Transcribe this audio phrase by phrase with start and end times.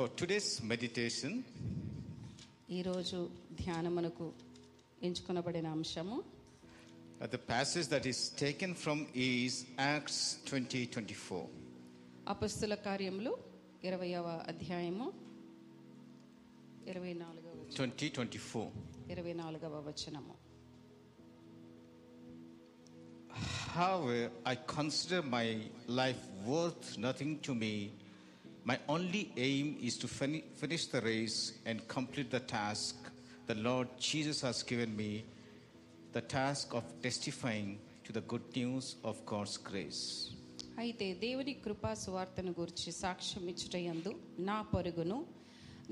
[0.00, 1.31] For today's meditation,
[2.77, 3.17] ఈరోజు
[3.61, 4.25] ధ్యానమునకు
[5.07, 9.53] ఎంచుకొనబడిన అంశము uh, the passage that is taken from is
[9.93, 10.19] Acts
[10.51, 11.41] 20 24.
[12.33, 13.31] అపస్తుల కార్యములు
[13.89, 15.07] ఇరవయవ అధ్యాయము
[16.91, 18.65] ఇరవై నాలుగవ 20 24.
[19.15, 20.35] ఇరవై నాలుగవ వచనము
[23.75, 24.15] However,
[24.51, 25.45] I consider my
[25.99, 27.73] life worth nothing to me.
[28.64, 32.94] My only aim is to fini- finish the race and complete the task
[33.46, 35.10] the Lord Jesus has given me
[36.12, 37.68] the task of testifying
[38.06, 40.02] to the good news of God's grace.
[40.82, 44.10] అయితే దేవుని కృపా సువార్తను గురించి సాక్ష్యం ఇచ్చుటయందు
[44.48, 45.18] నా పరుగును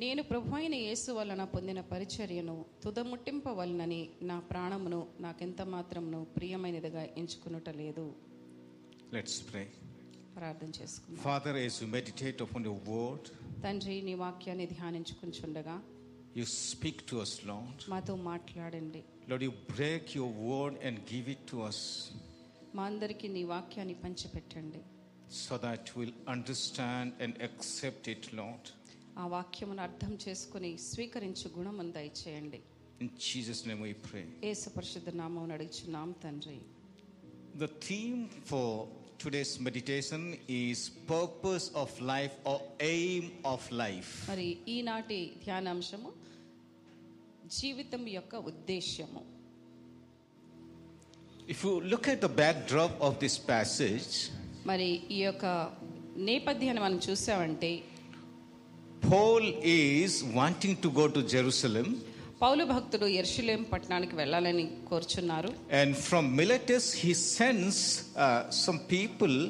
[0.02, 8.06] నేను ప్రభు అయిన యేసు వలన పొందిన పరిచర్యను తుదముట్టింపవలనని నా ప్రాణమును నాకెంత మాత్రమును ప్రియమైనదిగా ఎంచుకునుట లేదు
[9.12, 9.66] Let's pray.
[10.38, 13.24] ప్రార్థన చేసుకుందాం Father, as we meditate upon your word,
[13.66, 15.76] తండ్రి నీ వాక్యాన్ని ధ్యానించుకుంటుండగా
[16.38, 17.76] you speak to us, Lord.
[17.94, 21.78] మాతో మాట్లాడండి Lord, you break your word and give it to us
[22.76, 24.82] మా అందరికీ నీ వాక్యాన్ని పంచిపెట్టండి
[25.44, 28.64] so that we'll understand and accept it, Lord.
[29.22, 32.60] ఆ వాక్యమును అర్థం చేసుకుని స్వీకరించు గుణమును దయచేయండి
[33.00, 34.26] In Jesus' name we pray.
[34.48, 36.58] యేసు పరిశుద్ధ నామం అడుగుచున్నాం తండ్రి
[37.62, 38.68] The theme for
[39.19, 42.57] today's meditation is purpose of life or
[42.93, 44.11] aim of life.
[44.31, 46.11] మరి ఈనాటి ధ్యానాంశము
[47.57, 49.23] జీవితం యొక్క ఉద్దేశ్యము
[51.53, 54.11] If you look at the backdrop of this passage,
[54.71, 55.45] మరి ఈ యొక్క
[56.29, 57.71] నేపథ్యాన్ని మనం చూసామంటే
[59.09, 59.43] Paul
[59.75, 61.87] is wanting to go to Jerusalem,
[62.41, 65.49] పౌలు భక్తుడు ఎర్షులేం పట్టణానికి వెళ్ళాలని కోరుచున్నారు.
[65.71, 67.81] And from Miletus he sends
[68.65, 69.49] some people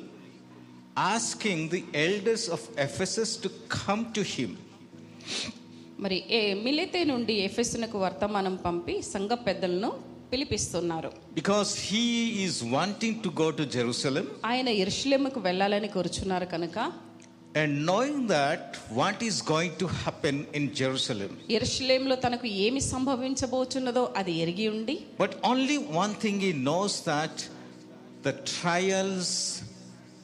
[0.98, 3.50] asking the elders of Ephesus to
[3.88, 4.56] come to him
[6.00, 9.90] మరి ఏ మిలితే నుండి ఎఫెసునకు వర్తమానం పంపి సంఘ పెద్దలను
[10.32, 11.10] పిలిపిస్తున్నారు.
[11.34, 12.04] Because he
[12.46, 16.78] is wanting to go to Jerusalem ఆయన ఎరుషలేముకు వెళ్ళాలని కోరుచున్నారు కనుక
[17.55, 21.33] and knowing that what is going to happen in Jerusalem.
[21.57, 27.35] ఎరుషలేంలో తనకు ఏమి సంభవించబోచున్నదో అది ఎరిగి ఉండి But only one thing he knows that
[28.27, 29.29] the trials,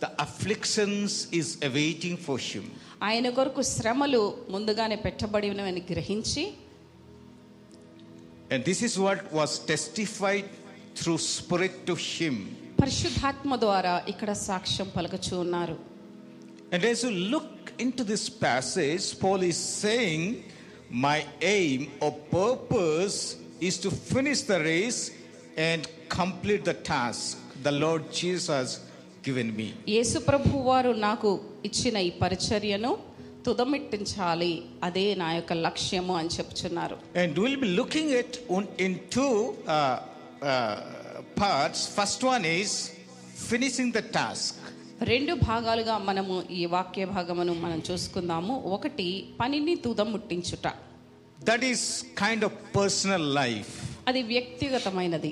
[0.04, 2.64] the afflictions is awaiting for him.
[3.08, 4.22] ఆయన కొరకు శ్రమలు
[4.54, 6.44] ముందుగానే పెట్టబడినవని గ్రహించి
[8.50, 10.48] And this is what was testified
[10.98, 12.34] through Spirit to him.
[12.82, 15.74] పరిశుద్ధాత్మ ద్వారా ఇక్కడ సాక్ష్యం పలుకుచూ ఉన్నారు
[16.72, 20.22] And as you look into this passage, Paul is saying,
[21.06, 21.18] My
[21.56, 23.16] aim or purpose
[23.60, 25.00] is to finish the race
[25.68, 25.80] and
[26.10, 27.24] complete the task
[27.62, 28.70] the Lord Jesus has
[29.22, 29.68] given me.
[29.96, 31.30] యేసు ప్రభు వారు నాకు
[31.68, 32.92] ఇచ్చిన ఈ పరిచర్యను
[33.46, 34.52] తుదమిట్టించాలి
[34.86, 39.32] అదే నా యొక్క లక్ష్యము అని చెప్తున్నారు And we'll be looking at un- in two
[39.76, 39.96] uh,
[40.52, 40.76] uh,
[41.42, 41.80] parts.
[41.98, 42.72] First one is
[43.50, 44.54] finishing the task.
[45.01, 49.07] రెండు భాగాలుగా మనము ఈ వాక్య భాగమును మనం చూసుకుందాము ఒకటి
[49.41, 50.67] పనిని తుదముట్టించుట
[51.39, 51.81] That is
[52.15, 53.73] kind of personal life.
[54.07, 55.31] అది వ్యక్తిగతమైనది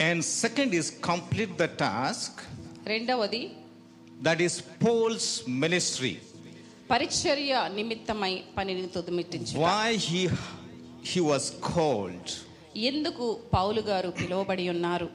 [0.00, 2.32] And second is complete the task.
[2.86, 3.42] రెండవది
[4.22, 4.54] That is
[4.84, 5.28] Paul's
[5.64, 6.14] ministry.
[6.90, 10.22] పరిచర్య నిమిత్తమై పనిని తుదమిట్టించుట Why he,
[11.10, 12.28] he was called.
[12.90, 15.08] ఎందుకు పౌలు గారు పిలువబడి ఉన్నారు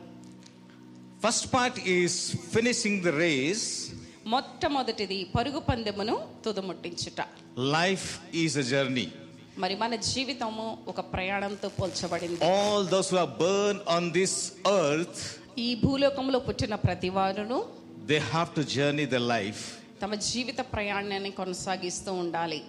[1.22, 2.14] First part is
[2.54, 3.66] finishing the race.
[4.34, 6.16] మొట్టమొదటిది పరుగు పందెమును
[6.46, 7.20] తుదముట్టించుట
[7.78, 8.08] Life
[8.44, 9.06] is a journey.
[9.64, 14.34] మరి మన జీవితము ఒక ప్రయాణంతో పోల్చబడింది All those who are born on this
[14.80, 15.20] earth,
[15.66, 17.60] ఈ భూలోకంలో పుట్టిన ప్రతి వారును
[18.12, 19.62] they have to journey their life.
[20.04, 22.62] తమ జీవిత ప్రయాణాన్ని కొనసాగిస్తూ ఉండాలి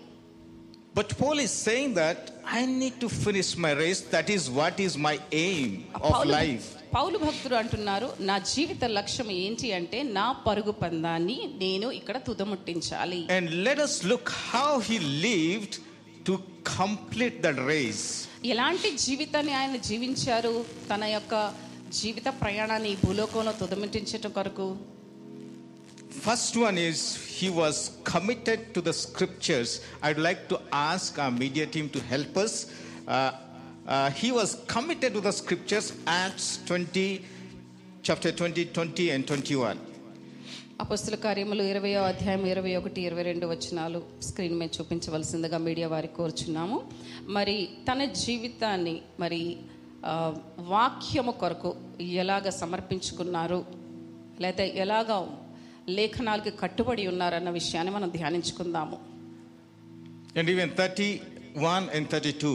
[0.95, 2.19] But Paul is saying that
[2.59, 4.03] I need to finish my race.
[4.17, 6.67] That is what is my aim of Paul life.
[6.95, 13.33] పౌలు భక్తుడు అంటున్నారు నా జీవిత లక్ష్యం ఏంటి అంటే నా పరుగు పందాన్ని నేను ఇక్కడ తుదముట్టించాలి.
[13.33, 15.77] And let us look how he lived
[16.27, 16.39] to
[16.79, 20.65] complete the race ఎలాంటి జీవితాన్ని ఆయన జీవించారు?
[20.95, 21.55] తన యొక్క
[21.93, 24.77] జీవిత ప్రయాణాన్ని భూలోకంలో తుదముట్టించట కొరకు.
[26.27, 31.29] First one is he was committed to the scriptures I would like to ask a
[31.29, 32.67] media team to help us
[33.87, 37.25] uh, he was committed to the scriptures, Acts 20,
[38.03, 39.79] chapter 20, 20, and 21.
[40.83, 43.99] అపస్తుల కార్యములు ఇరవయో అధ్యాయం ఇరవై ఒకటి ఇరవై రెండు వచనాలు
[44.29, 46.79] స్క్రీన్ మీద చూపించవలసిందిగా మీడియా వారికి కోరుచున్నాము
[47.37, 47.55] మరి
[47.89, 49.41] తన జీవితాన్ని మరి
[50.03, 50.15] ఆ,
[50.73, 51.71] వాక్యము కొరకు
[52.23, 53.61] ఎలాగ సమర్పించుకున్నారు
[54.41, 55.11] లేదా ఎలాగ
[55.99, 58.99] లేఖనాలకి కట్టుబడి ఉన్నారన్న విషయాన్ని మనం ధ్యానించుకుందాము
[60.35, 61.63] And even 31
[61.97, 62.53] and 32.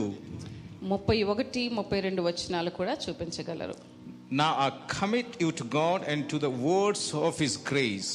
[0.92, 3.76] ముప్పై ఒకటి ముప్పై రెండు వచనాలు కూడా చూపించగలరు
[4.40, 4.68] Now I
[4.98, 8.10] commit you to God and to the words of His grace,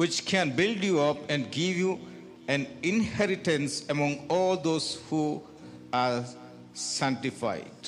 [0.00, 1.92] which can build you up and give you
[2.48, 5.22] an inheritance among all those who
[5.92, 6.18] are
[6.74, 7.80] sanctified.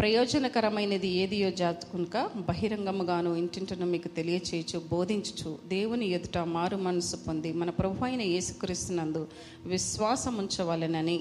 [0.00, 2.16] ప్రయోజనకరమైనది ఏదియో జాతుకునుక
[2.48, 9.22] బహిరంగముగాను ఇంటింటను మీకు తెలియచేయచ్చు బోధించుచు దేవుని ఎదుట మారు మనసు పొంది మన ప్రభు అయిన యేసుక్రీస్తునందు
[9.66, 11.18] విశ్వాసం ఉంచవలెనని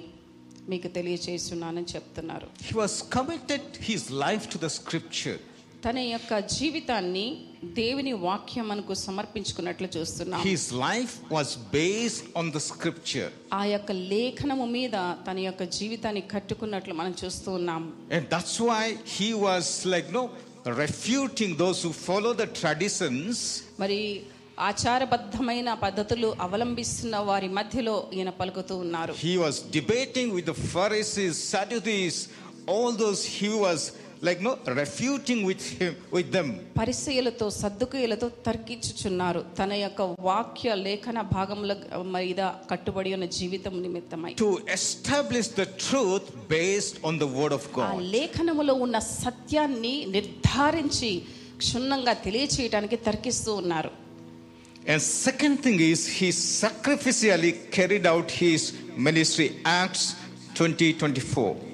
[0.70, 2.48] మీకు తెలియచేస్తున్నానని చెప్తున్నారు.
[2.62, 5.40] He was committed his life to the scripture
[5.86, 10.42] తన యొక్క జీవితాన్ని దేవుని వాక్యం మనకు సమర్పించుకున్నట్లు చూస్తున్నాం.
[10.42, 14.92] His life was based on the scripture ఆ యొక్క లేఖనము మీద
[15.28, 20.30] తన యొక్క జీవితాన్ని కట్టుకున్నట్లు మనం చూస్తూ and that's why he was like no
[20.68, 24.24] refuting those who follow the traditions మరి
[24.60, 29.14] ఆచారబద్ధమైన పద్ధతులు అవలంబిస్తున్న వారి మధ్యలో ఈయన పలుకుతూ ఉన్నారు.
[29.14, 32.28] He was debating with the Pharisees Sadducees
[32.70, 36.48] all those he was like, no, refuting with him, with them.
[36.80, 41.74] పరిచయులతో సద్దుకయులతో తర్కించుచున్నారు తన యొక్క వాక్య లేఖన భాగముల
[42.16, 46.28] మీద కట్టుబడి ఉన్న జీవితం నిమిత్తమై To establish the truth
[46.58, 48.04] based on the word of ఆ God.
[48.16, 51.12] లేఖనములో ఉన్న సత్యాన్ని నిర్ధారించి
[51.64, 53.94] క్షుణ్ణంగా తెలియచేయడానికి తర్కిస్తూ ఉన్నారు
[54.92, 56.28] And second thing is, he
[56.62, 58.62] sacrificially carried out his
[59.08, 59.48] ministry.
[59.82, 60.04] Acts
[60.56, 61.69] 20 24.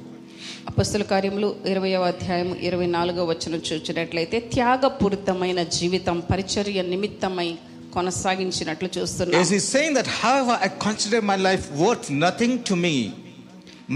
[0.69, 7.49] అపస్తుల కార్యములు ఇరవయవ అధ్యాయం ఇరవై నాలుగో వచ్చిన చూచినట్లయితే త్యాగపూరితమైన జీవితం పరిచర్య నిమిత్తమై
[7.95, 12.95] కొనసాగించినట్లు చూస్తున్నాం saying that, however, I consider my life worth nothing to me.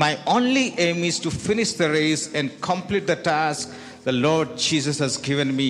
[0.03, 3.63] My only aim is to finish the race and complete the task
[4.09, 5.69] the Lord Jesus has given me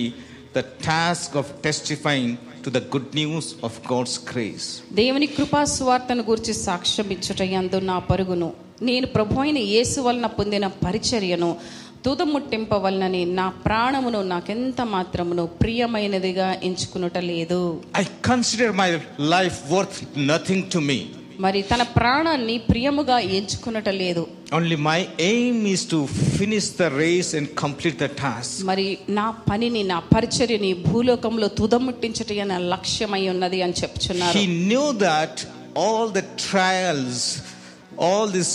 [0.52, 2.30] the task of testifying
[2.64, 4.66] to the good news of God's grace.
[5.00, 7.42] దేవుని కృపా సువార్తను గురించి సాక్ష్యం ఇచ్చుట
[7.92, 8.50] నా పరుగును
[8.88, 11.50] నేను ప్రభు అయిన యేసు వలన పొందిన పరిచర్యను
[12.04, 17.62] తుదముట్టింపవలనని నా ప్రాణమును నాకెంత మాత్రమును ప్రియమైనదిగా ఎంచుకునుట లేదు
[18.02, 18.90] I consider my
[19.36, 19.98] life worth
[20.32, 21.00] nothing to me.
[21.44, 24.22] మరి తన ప్రాణాన్ని ప్రియముగా ఎంచుకునట లేదు
[24.52, 24.98] Only my
[25.28, 25.98] aim is to
[26.38, 28.50] finish the race and complete the task.
[28.70, 28.86] మరి
[29.18, 35.34] నా పనిని నా పరిచర్యని భూలోకంలో తుదముట్టించట నా లక్ష్యమై ఉన్నది అని చెప్తున్నారు He knew that
[35.76, 37.20] all the trials,
[37.98, 38.54] all these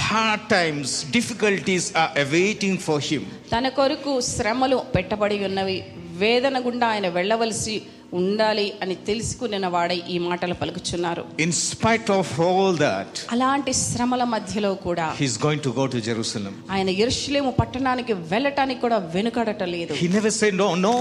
[0.00, 5.78] hard times difficulties are awaiting for him తన కొరకు శ్రమలు పెట్టబడి ఉన్నవి
[6.18, 7.76] వేదన గుండా ఆయన వెళ్ళవలసి
[8.12, 11.22] ఉండాలి అని తెలుసుకునే వాడే ఈ మాటలు పలుకుచున్నారు.
[11.44, 16.00] In spite of all that అలాంటి శ్రమల మధ్యలో కూడా he is going to go to
[16.08, 19.92] Jerusalem ఆయన యెరూషలేము పట్టణానికి వెళ్ళటానికి కూడా వెనుకడటలేదు.
[20.02, 20.94] He never say no no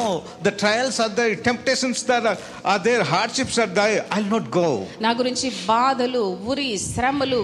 [0.44, 2.28] the trials are the temptations that
[2.74, 4.68] are there hardships are thy I will not go
[5.08, 6.24] నా గురించి బాధలు
[6.54, 7.42] ఉరి శ్రమలు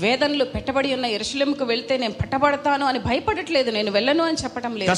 [0.00, 4.90] వేదనలు పెట్టబడి ఉన్న ఎరుశలేముకు వెళ్తే నేను పట్టబడతాను అని భయపడట్లేదు నేను వెళ్ళను అని చెప్పడం లేదు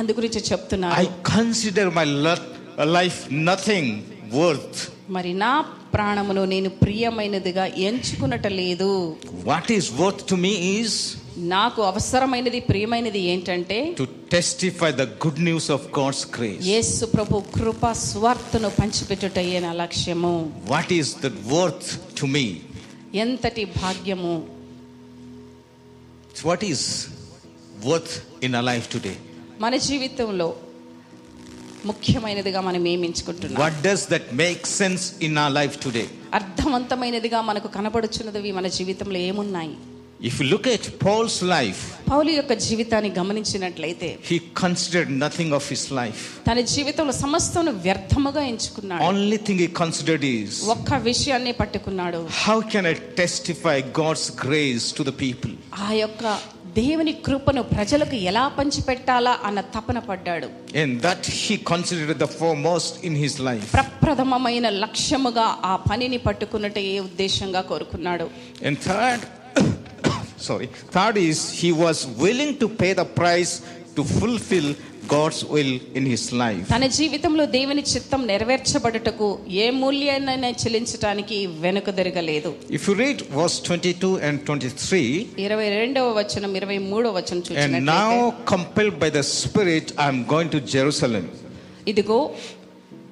[0.00, 2.48] అందు గురించి చెప్తున్నా I consider my lot
[2.84, 5.60] life nothing worth మరి నా
[5.94, 9.16] ప్రాణమును నేను ప్రియమైనదిగా ఎంచుకునట లేదు.
[9.32, 15.70] What is worth to me is నాకు అవసరమైనది ప్రియమైనది ఏంటంటే to testify the good news
[15.70, 20.62] of God's grace యేసు ప్రభు కృప స్వార్థను పంచిపెట్టుటయే నా లక్ష్యము.
[20.64, 22.56] What is the worth to me
[23.14, 24.48] ఎంతటి భాగ్యము?
[26.46, 27.06] What is
[27.86, 29.16] worth in a life today
[29.58, 30.56] మన జీవితంలో
[31.84, 36.08] ముఖ్యమైనదిగా మనం ఏమి ఎంచుకుంటున్నాం What does that make sense in our life today?
[36.40, 39.76] అర్థవంతమైనదిగా మనకు కనబడుచున్నది మన జీవితంలో ఏమున్నాయి
[40.28, 41.78] If you look at Paul's life,
[42.10, 46.20] పౌలు యొక్క జీవితాన్ని గమనించినట్లయితే he considered nothing of his life.
[46.48, 52.86] తన జీవితంలో సమస్తం వ్యర్థముగా ఎంచుకున్నాడు Only thing he considered is ఒక్క విషయాన్ని పట్టుకున్నాడు how can
[52.92, 55.54] I testify God's grace to the people?
[55.86, 56.24] ఆ యొక్క
[56.78, 60.48] దేవుని కృపను ప్రజలకు ఎలా పంచిపెట్టాలా అన్న తపన పడ్డాడు.
[60.82, 62.28] In that he considered the
[62.68, 68.26] foremost in his life ప్రప్రథమమైన లక్ష్యముగా ఆ పనిని పట్టుకున్నట ఏ ఉద్దేశంగా కోరుకున్నాడు.
[68.70, 69.24] In third
[70.48, 73.54] sorry third is he was willing to pay the price
[73.96, 74.72] to fulfil
[75.10, 76.64] God's will in his life.
[76.72, 79.28] తన జీవితంలో దేవుని చిత్తం నెరవేర్చబడుటకు
[79.62, 85.02] ఏ మూల్యాన్నైనా చెల్లించడానికి వెనుకదరగలేదు If you read verse 22 and 23,
[85.46, 88.12] ఇరవై రెండవ వచనం ఇరవై మూడవ వచనం and చూసినట్లయితే now
[88.52, 91.26] compelled by the Spirit, I am going to Jerusalem.
[91.86, 92.20] ఇదిగో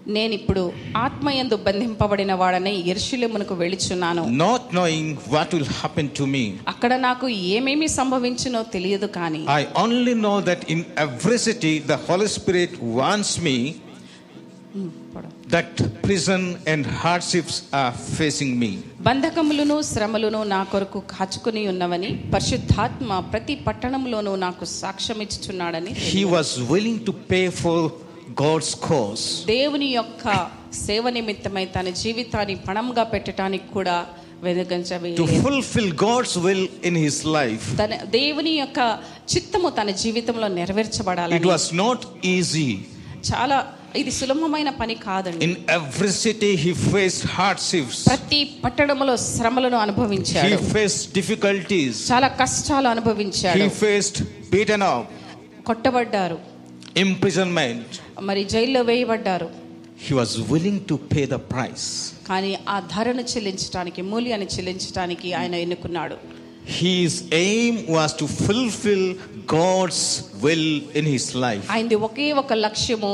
[0.08, 0.60] నేను నేనిప్పుడు
[0.96, 4.22] ఆత్మయందు బంధింపబడిన వాడనే ఎర్షులేమునకు వెళ్ళుచున్నాను.
[4.44, 9.42] Not knowing what will happen to me అక్కడ నాకు ఏమేమి సంభవించునో తెలియదు కానీ.
[9.58, 13.56] I only know that in every city the Holy Spirit wants me
[15.54, 18.72] that prison and hardships are facing me
[19.02, 27.02] బంధకములను శ్రమలను నా కొరకు కాచుకుని ఉన్నవని పరిశుద్ధాత్మ ప్రతి పట్టణంలోనూ నాకు సాక్ష్యం ఇచ్చుచున్నాడని he was willing
[27.06, 27.86] to pay for
[28.34, 29.44] God's cause.
[29.46, 30.24] దేవుని యొక్క
[30.86, 34.06] సేవ నిమిత్తమై తన జీవితాన్ని పణంగా పెట్టడానికి కూడా
[34.42, 37.64] వెనుకంచవే To fulfill God's will in his life.
[37.78, 38.80] తన దేవుని యొక్క
[39.34, 42.06] చిత్తము తన జీవితంలో It నెరవేర్చబడాలని was not
[42.36, 42.70] easy.
[43.30, 43.58] చాలా
[43.96, 45.44] ఇది సులభమైన పని కాదండి.
[45.46, 52.88] In every city, he faced hardships, ప్రతి పట్టణంలో శ్రమలను he అనుభవించాడు faced difficulties, చాలా కష్టాలు
[52.88, 53.58] అనుభవించాడు.
[53.58, 55.06] He faced beaten up,
[55.66, 56.38] కొట్టబడ్డారు.
[57.04, 57.88] Imprisonment.
[58.28, 59.48] మరి జైల్లో వేయబడ్డారు
[60.06, 61.86] He was willing to pay the price.
[62.28, 66.16] కానీ ఆ ధరను చెల్లించడానికి మూల్యాన్ని చెల్లించడానికి ఆయన ఎన్నుకున్నాడు
[66.80, 67.12] His
[67.46, 69.04] aim was to fulfill
[69.58, 70.00] God's
[70.44, 70.66] will
[70.98, 71.64] in his life.
[71.74, 73.12] ఆయనది ఒకే ఒక లక్ష్యము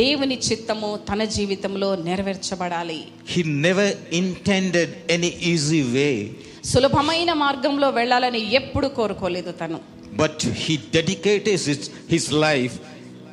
[0.00, 2.98] దేవుని చిత్తము తన జీవితంలో నెరవేర్చబడాలి
[3.34, 3.88] He never
[4.22, 6.16] intended any easy way,
[6.72, 9.78] సులభమైన మార్గంలో వెళ్ళాలని ఎప్పుడు కోరుకోలేదు తను
[10.22, 11.80] but he dedicated his,
[12.14, 12.24] his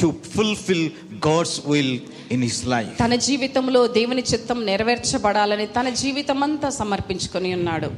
[0.03, 0.85] to fulfil
[1.27, 1.95] God's will
[2.35, 7.89] in his life తన జీవితంలో దేవుని చిత్తం నెరవేర్చబడాలని తన జీవితం అంతా సమర్పించుకొని ఉన్నాడు.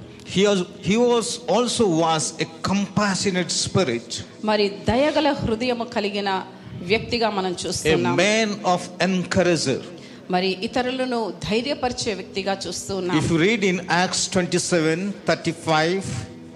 [0.90, 4.16] He was also was a compassionate spirit
[4.52, 6.30] మరి దయగల హృదయము కలిగిన
[6.92, 8.16] వ్యక్తిగా మనం చూస్తున్నాం.
[8.24, 9.86] మ్యాన్ ఆఫ్ ఎన్కరేజర్
[10.34, 13.18] మరి ఇతరులను ధైర్యపరిచే వ్యక్తిగా చూస్తూ ఉన్నాం.
[13.20, 16.08] If read in Acts 27 35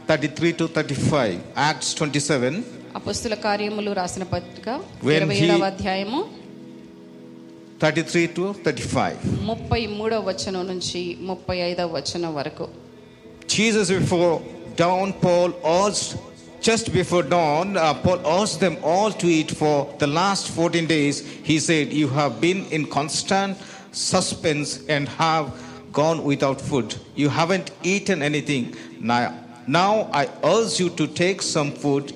[0.10, 2.64] 33 to 35 Acts 27
[2.99, 4.69] అపస్తుల కార్యములు రాసిన పత్రిక
[5.09, 6.21] When ఇరవై he- ఏడవ అధ్యాయము
[7.81, 9.17] 33 to 35.
[9.51, 11.01] ముప్పై మూడవ వచనం నుంచి
[11.31, 12.67] ముప్పై ఐదవ వచనం వరకు
[13.55, 14.35] Jesus before
[14.77, 15.51] dawn, Paul
[15.81, 16.13] asked,
[16.69, 21.17] just before dawn, uh, Paul asked them all to eat for the last 14 days.
[21.51, 23.53] He said, You have been in constant
[24.05, 25.47] suspense and have
[25.93, 26.89] gone without food.
[27.17, 28.65] You haven't eaten anything.
[29.13, 29.23] Now,
[29.81, 30.25] now I
[30.55, 32.07] urge you to take some food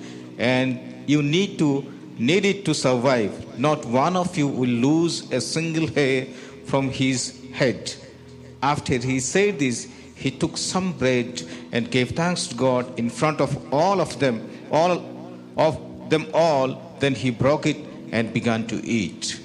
[0.43, 1.69] and you need to
[2.17, 3.57] need it to survive.
[3.57, 6.25] Not one of you will lose a single hair
[6.65, 7.93] from his head.
[8.61, 13.41] After he said this, he took some bread and gave thanks to God in front
[13.41, 14.91] of all of them, all
[15.57, 16.97] of them all.
[16.99, 17.77] Then he broke it
[18.11, 19.39] and began to eat.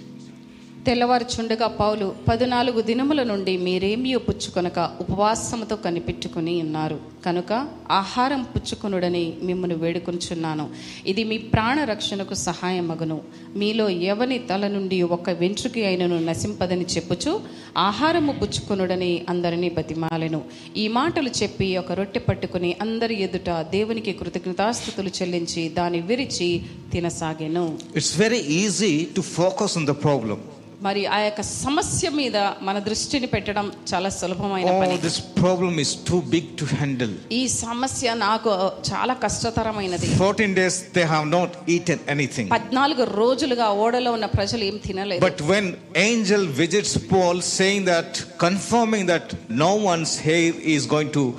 [0.88, 7.00] తెల్లవారుచుండగా పౌలు పద్నాలుగు దినముల నుండి మీరేమీ పుచ్చుకొనక ఉపవాసముతో కనిపెట్టుకుని ఉన్నారు.
[7.26, 10.71] కనుక ఆహారం పుచ్చుకొనుడని మిమ్మల్ని వేడుకొంచున్నాను.
[11.07, 13.21] ఇది మీ ప్రాణ రక్షణకు సహాయమగును.
[13.57, 17.40] మీలో ఎవని తల నుండి ఒక వెంట్రుకి అయినను నశింపదని చెప్పుచు
[17.76, 20.42] ఆహారము పుచ్చుకొనుడని అందరినీ బతిమాలెను.
[20.76, 27.78] ఈ మాటలు చెప్పి ఒక రొట్టె పట్టుకుని అందరి ఎదుట దేవునికి కృతజ్ఞతాస్థుతులు చెల్లించి దాన్ని విరిచి తినసాగెను.
[27.97, 30.40] It's very easy to focus on the problem
[30.82, 36.58] మరి ఆ యొక్క సమస్య మీద మన దృష్టిని పెట్టడం చాలా సులభమైన this problem is too big
[36.58, 38.50] to handle ఈ సమస్య నాకు
[38.92, 40.06] చాలా కష్టతరమైనది.
[40.06, 45.23] Fourteen days they have not eaten anything పద్నాలుగు రోజులుగా ఓడలో ఉన్న ప్రజలు ఏం తినలేదు.
[45.23, 51.32] But when angel visits Paul saying that confirming that no one's hair is going to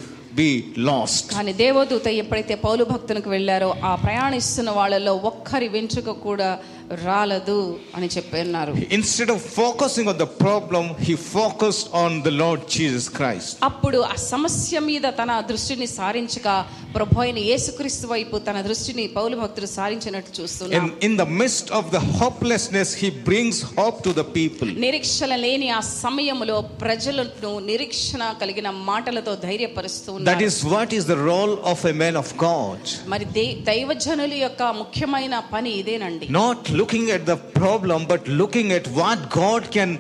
[1.28, 6.60] కానీ దేవదూత ఎప్పుడైతే పౌలు భక్తునికి వెళ్ళారో ఆ ప్రయాణిస్తున్న వాళ్ళలో ఒక్కరి వెంచుక కూడా
[7.06, 8.74] రాలదు అని చెప్పేన్నారు.
[8.92, 14.16] Instead of focusing on the problem he focused on the Lord Jesus Christ అప్పుడు ఆ
[14.16, 16.48] సమస్య మీద తన దృష్టిని సారించక
[16.96, 20.92] ప్రభువైన యేసుక్రీస్తు వైపు తన దృష్టిని పౌలు భక్తుడు సారించినట్టు చూస్తున్నాం.
[21.04, 25.80] In the midst of the hopelessness he brings hope to the people నిరీక్షణ లేని ఆ
[25.80, 30.38] సమయములో ప్రజలను నిరీక్షణ కలిగిన మాటలతో ధైర్యపరుస్తూ ఉన్నారు.
[30.38, 33.26] That is what is the role of a man of God మరి
[33.72, 36.28] దైవజనుల యొక్క ముఖ్యమైన పని ఇదేనండి.
[36.42, 39.92] Not looking at the problem, but looking at what God can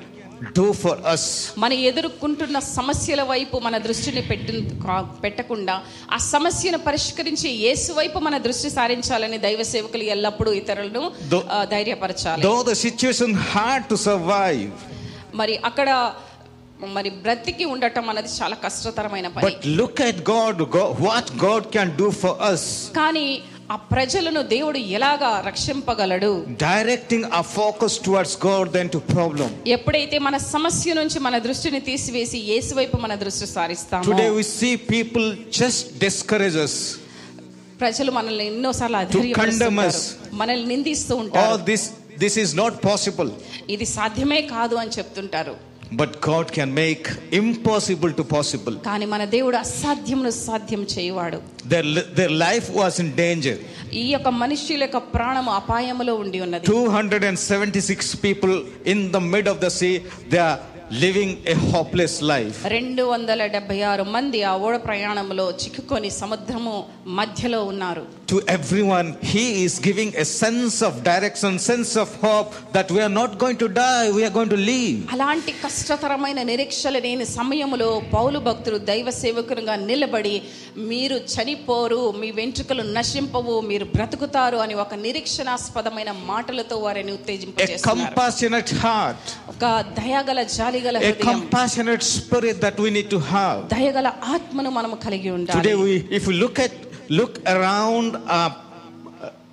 [0.57, 1.23] do for us.
[1.63, 4.53] మన ఎదుర్కొంటున్న సమస్యల వైపు మన దృష్టిని పెట్టి
[5.25, 5.75] పెట్టకుండా
[6.15, 11.43] ఆ సమస్యను పరిష్కరించి యేసు వైపు మన దృష్టి సారించాలని దైవ సేవకులు ఎల్లప్పుడూ ఇతరులను దో-
[11.75, 14.71] ధైర్యపరచాలి Though the situation hard to survive,
[15.41, 15.89] మరి అక్కడ
[16.97, 22.07] మరి బ్రతికి ఉండటం అనేది చాలా కష్టతరమైన పని look at God, God, what God can do
[22.21, 22.63] for us.
[22.99, 23.27] కానీ
[23.69, 26.29] ఆ ప్రజలను దేవుడు ఎలాగా రక్షింపగలడు
[26.69, 29.49] Directing our focus towards God than to problem.
[29.75, 34.73] ఎప్పుడైతే మన సమస్య నుంచి మన దృష్టిని తీసివేసి యేసు వైపు మన దృష్టి సారిస్తామో Today we see
[34.95, 35.25] people
[35.61, 36.75] just discourage us.
[37.79, 38.97] ప్రజలు మనల్ని ఎన్నోసార్లు
[39.89, 39.99] us.
[40.41, 41.83] మనల్ని నిందిస్తూ ఉంటారు this
[42.23, 43.31] this is not possible.
[43.75, 45.55] ఇది సాధ్యమే కాదు అని చెప్తుంటారు
[45.92, 47.04] But God can make
[47.40, 48.74] impossible to possible.
[48.86, 51.38] కానీ మన దేవుడు అసాధ్యమును సాధ్యం చేయువాడు
[51.72, 53.56] Their, li- their life was in danger.
[54.02, 59.70] ఈ యొక్క మనుష్యుల యొక్క ప్రాణము అపాయములో ఉండి ఉన్నది 276 people in the mid of the
[59.70, 59.94] sea,
[60.30, 60.58] they are
[61.04, 62.58] living a hopeless life.
[62.76, 66.74] రెండు వందల డెబ్బై ఆరు మంది ఆ ఓడ ప్రయాణంలో చిక్కుకొని సముద్రము
[67.20, 72.91] మధ్యలో ఉన్నారు To everyone, He is giving a sense of direction, sense of hope that
[72.91, 74.97] we are not going to die, we are going to live.
[75.15, 80.35] అలాంటి కష్టతరమైన నిరీక్షల లేని సమయంలో పౌలు భక్తులు దైవ సేవకునిగా నిలబడి
[80.91, 88.73] మీరు చనిపోరు మీ వెంట్రుకలు నశింపవు మీరు బ్రతుకుతారు అని ఒక నిరీక్షణాస్పదమైన మాటలతో వారిని A ఉత్తేజింపజేస్తున్నారు compassionate
[88.83, 89.63] heart, ఒక
[90.01, 93.57] దయగల జాలిగల a compassionate spirit that we need to have.
[93.75, 96.75] దయగల ఆత్మను మనము కలిగి ఉండాలి Today, we, if we look at
[97.18, 98.50] look around uh,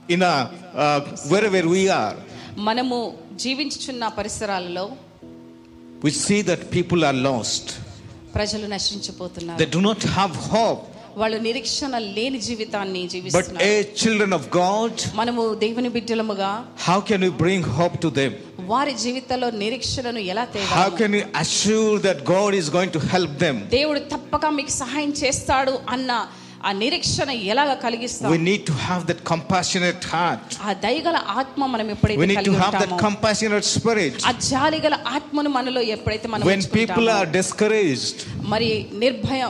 [0.09, 0.35] in a
[0.75, 0.99] uh,
[1.31, 2.15] wherever we are,
[2.69, 2.97] మనము
[3.43, 4.85] జీవించుచున్న పరిసరాలలో
[6.05, 7.65] we see that people are lost.
[8.37, 10.81] ప్రజలు నశించిపోతున్నారు They do not have hope.
[11.21, 16.51] వాళ్ళు నిరీక్షణ లేని జీవితాన్ని But జీవిస్తున్నారు a children of God, మనము దేవుని బిడ్డలముగా
[16.87, 18.31] how can we bring hope to them?
[18.73, 23.33] వారి జీవితంలో నిరీక్షణను ఎలా How తేగలము can we assure that God is going to help
[23.45, 23.57] them?
[23.77, 26.11] దేవుడు తప్పక మీకు సహాయం చేస్తాడు అన్న
[26.66, 28.28] ఆ నిరీక్షణ ఎలాగ కలిగిస్తాం?
[28.32, 32.32] We need to have that compassionate heart ఆ దయగల ఆత్మ మనం ఎప్పుడైతే కలిగి ఉంటామో we
[32.32, 37.28] need to have that compassionate spirit ఆ జాలిగల ఆత్మను మనలో ఎప్పుడైతే మనం వెన్ పీపుల్ ఆర్
[37.38, 38.22] డిస్కరేజ్డ్
[38.54, 38.70] మరి
[39.04, 39.42] నిర్భయ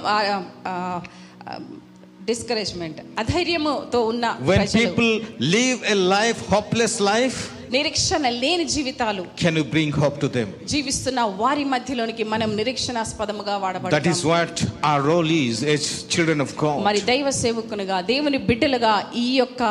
[2.30, 5.10] డిస్కరేజ్మెంట్ అధైర్యముతో ఉన్న when people
[5.54, 7.38] live a life hopeless life
[7.74, 10.48] నిరీక్షణ లేని జీవితాలు can you bring hope to them?
[10.72, 14.54] జీవిస్తున్న వారి మధ్యలోనికి మనం నిరీక్షణాస్పదముగా That is వాడబడతాం what
[14.90, 15.82] our role is as
[16.14, 16.78] children of God.
[16.88, 18.94] మరి దైవ సేవకునిగా దేవుని బిడ్డలుగా
[19.24, 19.62] ఈ యొక్క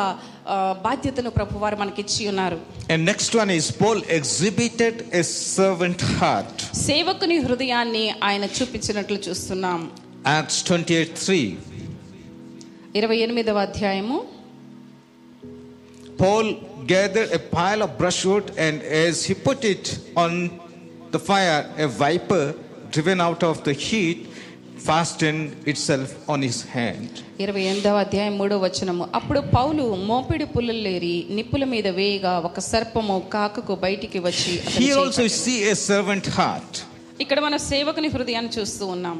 [0.86, 2.58] బాధ్యతను ప్రభు వారు మనకి ఇచ్చి ఉన్నారు
[2.94, 5.24] And next one is Paul exhibited a
[5.56, 6.56] servant heart.
[6.88, 9.80] సేవకుని హృదయాన్ని ఆయన చూపించినట్లు చూస్తున్నాం
[10.38, 11.42] Acts 28 3.
[12.98, 14.18] ఇరవై ఎనిమిదవ అధ్యాయము
[16.17, 16.47] Paul
[16.87, 20.31] gathered a pile of brushwood, and as he put it on
[21.11, 22.45] the fire, a viper
[22.91, 24.19] driven out of the heat
[24.79, 27.09] fastened itself on his hand.
[27.43, 33.75] ఇరవై ఎనిమిదవ అధ్యాయం మూడో వచనము అప్పుడు పౌలు మోపిడి పుల్లలేరి నిప్పుల మీద వేయగా ఒక సర్పము కాకకు
[33.85, 36.71] బయటికి వచ్చి అతని Here చేయి also we see a servant heart.
[37.23, 39.19] ఇక్కడ మన సేవకుని హృదయాన్ని చూస్తూ ఉన్నాం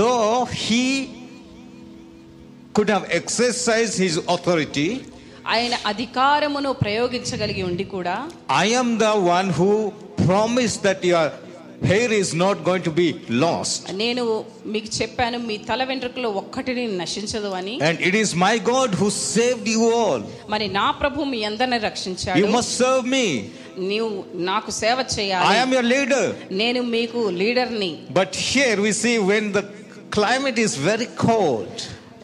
[0.00, 0.30] Though
[0.66, 0.84] he
[2.74, 4.88] could have exercised his authority,
[5.53, 8.15] ఆయన అధికారమును ప్రయోగించగలిగి ఉండి కూడా
[8.63, 9.71] I am the one who
[10.27, 11.23] promised that your
[11.91, 13.07] hair is not going to be
[13.43, 13.79] lost.
[14.01, 14.23] నేను
[14.73, 19.67] మీకు చెప్పాను మీ తల వెంట్రుకలో ఒక్కటిని నశించదు అని And it is my God who saved
[19.75, 20.21] you all.
[20.53, 23.25] మరి నా ప్రభు మీ అందరిని You రక్షించాడు must serve me.
[23.91, 24.09] నీవు
[24.51, 26.25] నాకు సేవ I చేయాలి am your leader.
[26.63, 29.65] నేను మీకు లీడర్ని But here we see when the
[30.17, 31.73] climate is very cold,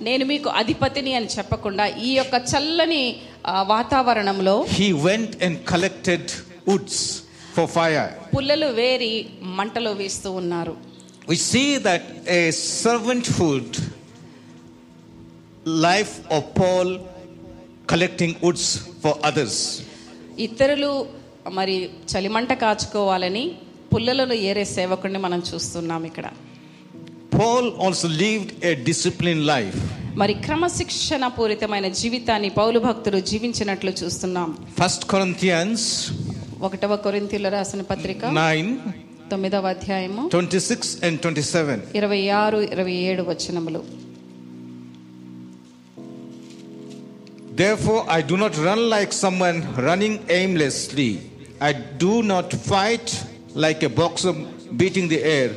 [0.05, 3.03] నేను మీకు అధిపతిని అని చెప్పకుండా ఈ యొక్క చల్లని
[3.73, 6.23] వాతావరణంలో he went and collected
[6.67, 6.95] woods
[7.55, 8.07] for fire.
[8.35, 9.13] పుల్లలు వేరి
[9.59, 10.75] మంటలో వేస్తూ ఉన్నారు
[11.27, 12.03] We see that
[12.35, 12.41] a
[12.81, 13.69] servanthood
[15.87, 16.89] life of Paul
[17.87, 18.65] collecting woods
[19.03, 19.55] for others.
[20.45, 20.91] ఇతరులు
[21.57, 21.75] మరి
[22.11, 23.45] చలిమంట కాచుకోవాలని
[23.93, 26.27] పుల్లలను ఏరే సేవకుడిని మనం చూస్తున్నాం ఇక్కడ
[27.35, 29.77] Paul also lived a discipline life
[30.17, 34.57] మరి క్రమశిక్షణ పూరితమైన జీవితాన్ని పౌలు భక్తులు జీవించినట్లు చూస్తున్నాం.
[34.81, 36.11] ఫస్ట్ కొరింథియన్స్
[36.61, 38.77] ఒకటవ కొరింథియలో రాసిన పత్రిక నైన్
[39.31, 43.83] తొమ్మిదవ అధ్యాయము twenty six and twenty seven ఇరవై ఆరు ఇరవై ఏడు వచనములు.
[47.63, 51.19] Therefore I do not run like someone running aimlessly
[51.63, 53.13] I do not fight
[53.57, 54.27] like a box
[54.73, 55.55] beating the air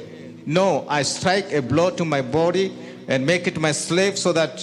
[0.50, 2.65] No, I strike a blow to my body
[3.08, 4.54] and make it my slave so that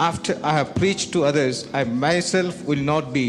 [0.00, 3.26] after I have preached to others, I myself will not be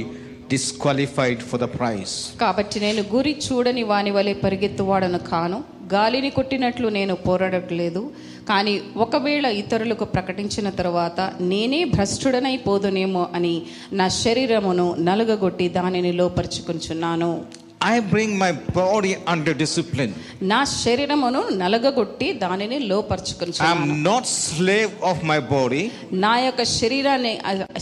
[0.50, 2.14] disqualified for the prize.
[2.42, 5.60] కాబట్టి నేను గురి చూడని వాని వలె పరిగెత్తువాడను కాను
[5.94, 8.02] గాలిని కొట్టినట్లు నేను పోరాడట్లేదు
[8.50, 8.74] కానీ
[9.06, 11.20] ఒకవేళ ఇతరులకు ప్రకటించిన తరువాత
[11.52, 13.56] నేనే భ్రష్టుడనైపోదునేమో అని
[14.00, 17.32] నా శరీరమును నలుగగొట్టి దానిని లోపరుచుకుంటున్నాను
[17.81, 20.13] I bring my body under discipline.
[20.53, 25.83] నా శరీరమును నలగగొట్టి దానిని I లోపరుచుకుంటున్నాను am not slave of my body,
[26.25, 27.33] నా యొక్క శరీరాన్ని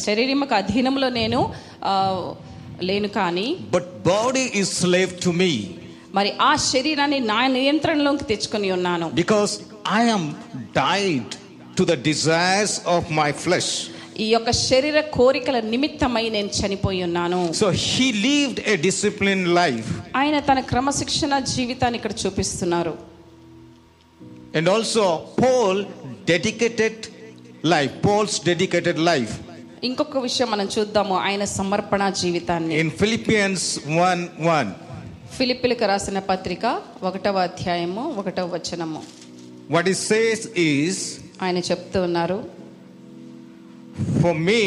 [0.07, 1.41] శరీరముకు అధీనంలో నేను
[1.83, 1.95] ఆ,
[2.91, 5.53] లేను కానీ but body is slave to me
[6.19, 9.55] మరి ఆ శరీరాన్ని నా నియంత్రణలోకి తెచ్చుకొని ఉన్నాను because
[10.01, 10.25] I am
[10.75, 11.31] died
[11.79, 13.71] to the desires of my flesh.
[14.25, 17.41] ఈ యొక్క శరీర కోరికల నిమిత్తమై నేను చనిపోయి ఉన్నాను.
[17.63, 19.89] So he lived a disciplined life.
[20.21, 22.95] ఆయన తన క్రమశిక్షణ జీవితాన్ని ఇక్కడ చూపిస్తున్నారు.
[24.59, 25.05] And also,
[25.43, 25.77] Paul
[26.33, 26.95] dedicated
[27.75, 29.35] life, Paul's dedicated life.
[29.89, 32.75] ఇంకొక విషయం మనం చూద్దాము ఆయన సమర్పణ జీవితాన్ని.
[32.85, 33.63] In Philippians
[34.09, 34.23] 1
[34.57, 34.73] 1,
[35.39, 36.65] ఫిలిపిలకు రాసిన పత్రిక
[37.09, 39.03] ఒకటవ అధ్యాయము ఒకటవ వచనము.
[39.75, 40.41] What he says
[40.75, 40.95] is,
[41.45, 42.39] ఆయన చెప్తూ ఉన్నారు
[44.23, 44.61] for me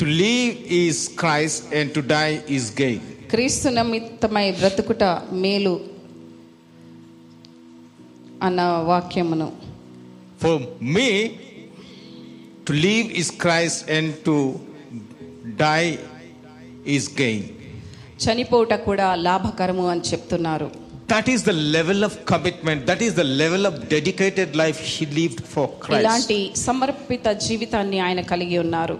[0.00, 5.80] to live is Christ and to die is gain క్రీస్తు నిమిత్తమై బ్రతుకుట మేలు
[8.42, 9.52] అన్న వాక్యమును.
[10.42, 11.30] For me
[12.68, 14.60] to live is Christ and to
[15.64, 15.98] die
[16.86, 17.46] is gain
[18.22, 20.87] చనిపోవుట కూడా లాభకరము అని చెప్తున్నారు.
[21.08, 25.40] That is the level of commitment, that is the level of dedicated life he lived
[25.52, 26.00] for Christ.
[26.02, 28.96] ఇలాంటి సమర్పిత జీవితాన్ని ఆయన కలిగి ఉన్నారు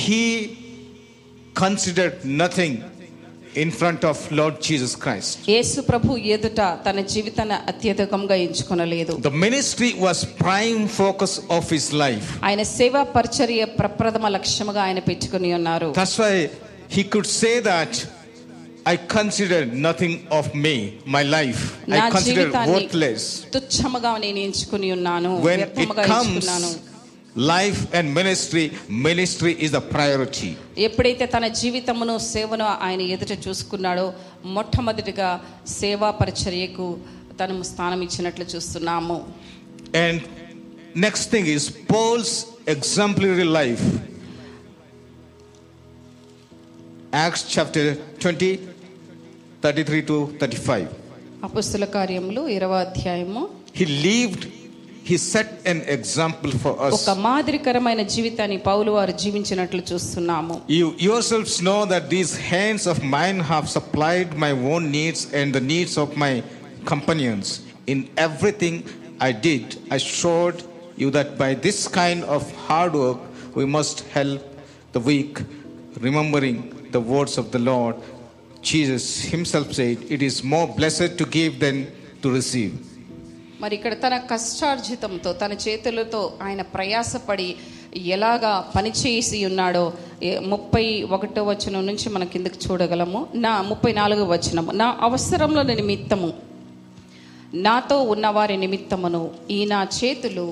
[0.00, 0.24] He
[1.54, 2.72] considered nothing
[3.62, 5.32] in front of Lord Jesus Christ.
[5.54, 12.28] యేసు ప్రభు ఎదుట తన జీవితాన్ని అత్యధికంగా ఎంచుకొనలేదు The ministry was prime focus of his life.
[12.48, 16.34] ఆయన సేవా పరిచర్య ప్రప్రథమ లక్ష్యముగా ఆయన పెట్టుకుని ఉన్నారు That's why
[16.96, 17.92] he could say that
[18.85, 20.75] I consider nothing of me,
[21.15, 21.63] my life.
[21.91, 23.23] నా I consider జీవితాన్ని worthless.
[23.55, 26.71] తుచ్చముగా నేను ఎంచుకుని ఉన్నాను When it వ్యర్థముగా comes ఎంచుకున్నాను
[27.55, 28.63] life and ministry,
[29.07, 30.51] ministry is the priority.
[30.87, 34.05] ఎప్పుడైతే తన జీవితమును సేవను ఆయన ఎదుట చూసుకున్నాడో
[34.55, 35.29] మొట్టమొదటిగా
[35.79, 36.87] సేవా పరిచర్యకు
[37.41, 39.17] తను స్థానం ఇచ్చినట్లు చూస్తున్నాము
[40.05, 40.17] And
[41.05, 42.31] next thing is Paul's
[42.75, 43.83] exemplary life.
[47.25, 47.83] Acts chapter
[48.19, 48.59] 20,
[49.61, 50.87] 33 to 35.
[51.47, 53.41] అపుస్తుల కార్యములు ఇరవ అధ్యాయము
[53.79, 54.43] He lived,
[55.09, 56.93] he set an example for us.
[56.99, 63.39] ఒక మాదిరికరమైన జీవితాన్ని పౌలు వారు జీవించినట్లు చూస్తున్నాము You yourselves know that these hands of mine
[63.51, 66.33] have supplied my own needs and the needs of my
[66.93, 67.47] companions.
[67.93, 68.75] In everything
[69.29, 70.57] I did, I showed
[71.01, 73.19] you that by this kind of hard work
[73.59, 74.41] we must help
[74.95, 75.33] the weak,
[76.07, 76.57] remembering
[76.95, 77.95] the words of the Lord.
[78.62, 81.78] Jesus himself said, It is more blessed to give than
[82.22, 82.72] to receive.
[83.60, 87.46] మరి ఇక్కడ తన కష్టార్జితంతో తన చేతులతో ఆయన ప్రయాసపడి
[88.14, 89.82] ఎలాగా పనిచేసి ఉన్నాడో
[90.22, 96.30] ఏ- ముప్పై ఒకటో వచనం నుంచి మన కిందకి చూడగలము నా ముప్పై నాలుగో వచనము నా అవసరముల నిమిత్తము
[97.62, 100.46] నాతో ఉన్నవారి నిమిత్తమును ఈ నా చేతులు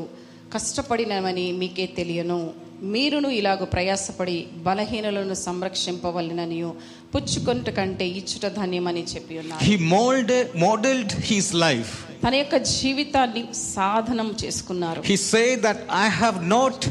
[0.54, 2.40] కష్టపడినవని మీకే తెలియను
[2.82, 6.72] మీరును ఇలాగ ప్రయాసపడి బలహీనలను సంరక్షింపవలనని
[7.14, 11.90] పుచ్చుకొంట కంటే ఇచ్చుట అని చెప్పి ఉన్నారు he mould modelled his life
[12.24, 15.02] తన యొక్క జీవితాన్ని సాధనం చేసుకున్నారు.
[15.02, 16.88] He say that I have not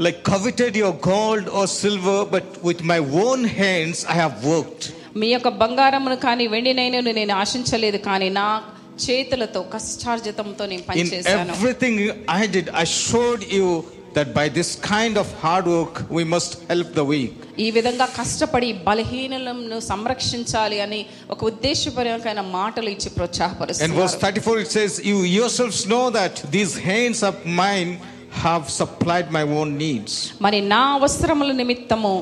[0.00, 5.28] like coveted your gold or silver but with my own hands I have worked మీ
[5.28, 8.62] యొక్క బంగారమును కాని వెండినైనను నేను ఆశించలేదు కానీ నా
[9.06, 11.52] చేతులతో కష్టార్జితంతో నేను పనిచేశాను.
[11.52, 13.84] Everything I did I showed you
[14.16, 17.34] that by this kind of hard work we must help the weak.
[17.58, 21.00] ఈ విధంగా కష్టపడి బలహీనలను సంరక్షించాలి అని
[21.34, 26.74] ఒక ఉద్దేశపరమైన మాటలు ఇచ్చి And verse ప్రోత్సాహపరుస్తున్నారు 34 it says, You yourselves know that these
[26.90, 27.92] hands of mine
[28.44, 30.12] have supplied my own needs.
[30.46, 32.14] మరి నా అవసరముల నిమిత్తము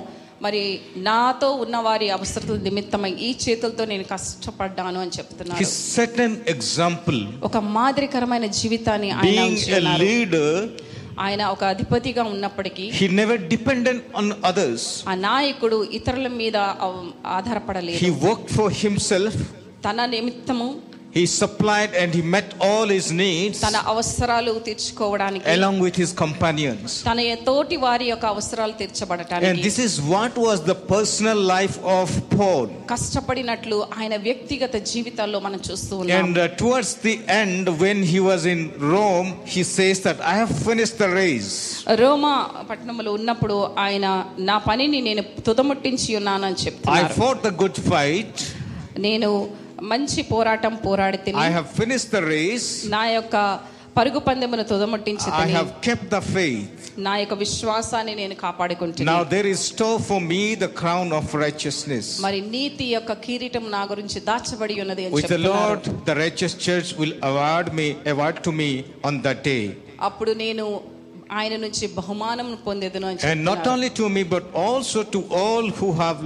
[0.45, 0.63] మరి
[1.07, 7.21] నాతో ఉన్న వారి అవసరతల నిమిత్తమై ఈ చేతులతో నేను కష్టపడ్డాను అని He చెప్తున్నారు set an example.
[7.49, 9.57] ఒక మాదిరికరమైన జీవితాన్ని ఆయన Being
[11.19, 14.81] ఆయన ఒక అధిపతిగా ఉన్నప్పటికీ he never depended on others.
[15.09, 16.57] ఆ నాయకుడు ఇతరుల మీద
[17.37, 19.37] ఆధారపడలేదు He worked for himself.
[19.85, 20.67] తన నిమిత్తము
[21.17, 26.89] He supplied and he met all his needs తన అవసరాలు తీర్చుకోవడానికి along with his companions.
[27.07, 32.09] తన తోటి వారి యొక్క అవసరాలు And తీర్చబడటానికి this is what was the personal life of
[32.37, 32.67] Paul.
[32.93, 38.45] కష్టపడినట్లు ఆయన వ్యక్తిగత జీవితాల్లో మనం చూస్తూ ఉన్నాం And uh, towards the end, when he was
[38.55, 38.61] in
[38.95, 41.53] Rome, he says that I have finished the race.
[42.05, 42.37] రోమా
[42.71, 44.07] పట్టణంలో ఉన్నప్పుడు ఆయన
[44.51, 48.35] నా పనిని నేను తుదముట్టించి ఉన్నాను అని I చెప్తున్నారు fought the good fight.
[49.07, 49.31] నేను
[49.91, 53.37] మంచి పోరాటం పోరాడి తిని I have finished the race నా యొక్క
[53.97, 59.11] పరుగు పందెమును తుదముట్టించి తిని I have kept the faith నా యొక్క విశ్వాసాన్ని నేను కాపాడుకుంటున్నాను.
[59.13, 63.83] Now there is store for me the crown of righteousness మరి నీతి యొక్క కిరీటం నా
[63.93, 68.53] గురించి దాచబడి ఉన్నది అని చెప్పారు the Lord the righteous judge will award me award to
[68.61, 68.71] me
[69.11, 69.59] on that day
[70.09, 70.67] అప్పుడు నేను
[71.39, 76.19] ఆయన నుంచి బహుమానం పొందేదను And not only to me, but also to all who have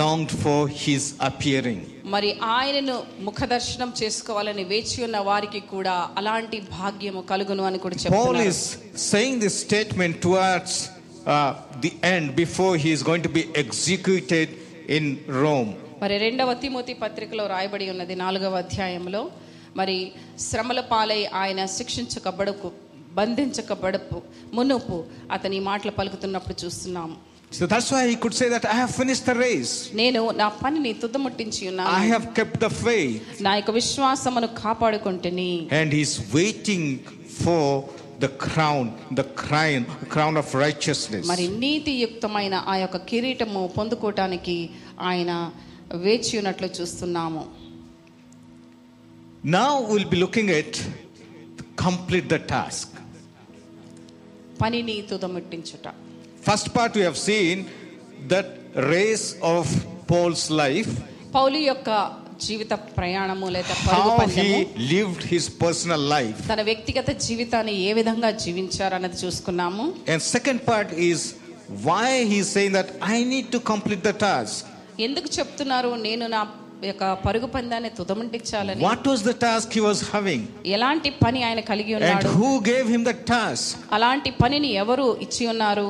[0.00, 1.80] longed for his appearing.
[2.14, 8.04] మరి ఆయనను ముఖ దర్శనం చేసుకోవాలని వేచి ఉన్న వారికి కూడా అలాంటి భాగ్యము కలుగును అని కూడా Paul
[8.06, 8.60] చెప్తున్నారు is
[9.10, 10.72] saying this statement towards
[11.26, 11.52] uh,
[11.86, 14.48] the end before he is going to be executed
[14.96, 15.06] in
[15.44, 15.72] Rome.
[16.02, 19.22] మరి రెండవ తిమోతి పత్రికలో రాయబడి ఉన్నది నాలుగవ అధ్యాయంలో
[19.80, 19.96] మరి
[20.46, 22.68] శ్రమల పాలై ఆయన శిక్షించకబడకు
[23.18, 24.18] బంధించకబడపు
[24.56, 24.96] మునుపు
[25.36, 27.16] అతని మాటలు పలుకుతున్నప్పుడు చూస్తున్నాము
[27.52, 29.72] So that's why he could say that I have finished the race.
[30.00, 33.24] నేను నా పనిని తుదముట్టించి I ఉన్నాను have kept the faith.
[33.46, 36.84] నా యొక్క విశ్వాసమును కాపాడుకుంటుని And he's waiting
[37.40, 37.64] for
[38.24, 38.86] the crown,
[39.20, 39.82] the crown,
[40.14, 41.24] crown of righteousness.
[41.32, 44.56] మరి నీతియుక్తమైన ఆ యొక్క కిరీటము పొందుకోవటానికి
[45.10, 45.32] ఆయన
[46.06, 47.44] వేచి ఉన్నట్లు చూస్తున్నాము
[49.44, 50.72] Now we'll be looking at
[51.76, 52.86] complete the task.
[54.62, 55.86] పనిని తుదముట్టించుట
[56.48, 57.56] First part we have seen
[58.32, 58.48] that
[58.94, 59.64] race of
[60.10, 60.90] Paul's life,
[61.36, 61.88] పౌలు యొక్క
[62.46, 63.74] జీవిత ప్రయాణము లేదా
[64.92, 66.38] lived his personal life.
[66.52, 71.20] తన వ్యక్తిగత జీవితాన్ని ఏ విధంగా జీవించారన్నది చూసుకున్నాము And second part is
[71.88, 74.54] why he's saying that I need to complete the task.
[75.06, 76.40] ఎందుకు చెప్తున్నారు నేను నా
[76.88, 80.42] యొక్క పరుగు పందాన్ని తుదముట్టించాలని What was the task he was having?
[80.76, 83.64] ఎలాంటి పని ఆయన కలిగి ఉన్నాడు who gave him the task?
[83.96, 85.88] అలాంటి పనిని ఎవరు ఇచ్చి ఉన్నారు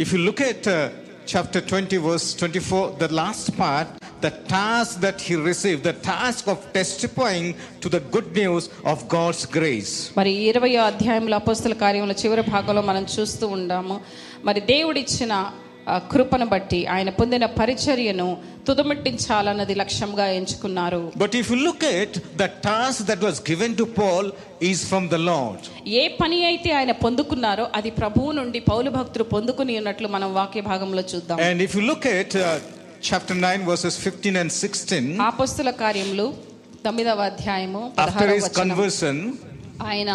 [0.00, 0.78] you look at uh,
[1.26, 3.86] chapter 20, verse 24, the last part,
[4.20, 7.46] the task that he received, the task of testifying
[7.82, 9.94] to the good news of God's grace.
[10.18, 13.96] మరి ఇరవయో అధ్యాయంలో అపోస్తుల కార్యంలో చివరి భాగంలో మనం చూస్తూ ఉన్నాము
[14.48, 15.32] మరి దేవుడిచ్చిన
[16.10, 18.26] కృపను బట్టి ఆయన పొందిన పరిచర్యను
[18.66, 24.24] తుదముట్టించాలన్నది లక్ష్యంగా ఎంచుకున్నారు But if you look at the task that was given to Paul
[24.62, 25.60] is from the Lord.
[26.00, 31.04] ఏ పని అయితే ఆయన పొందుకున్నారో అది ప్రభువు నుండి పౌలు భక్తులు పొందుకుని ఉన్నట్లు మనం వాక్య భాగంలో
[31.12, 32.46] చూద్దాం And if you look at uh,
[33.02, 36.26] chapter 9, verses 15 and 16, ఆపస్తుల కార్యములు
[36.86, 38.58] తొమ్మిదవ అధ్యాయము after పదహారవ his వచనం.
[38.62, 39.16] conversion,
[39.90, 40.10] ఆయన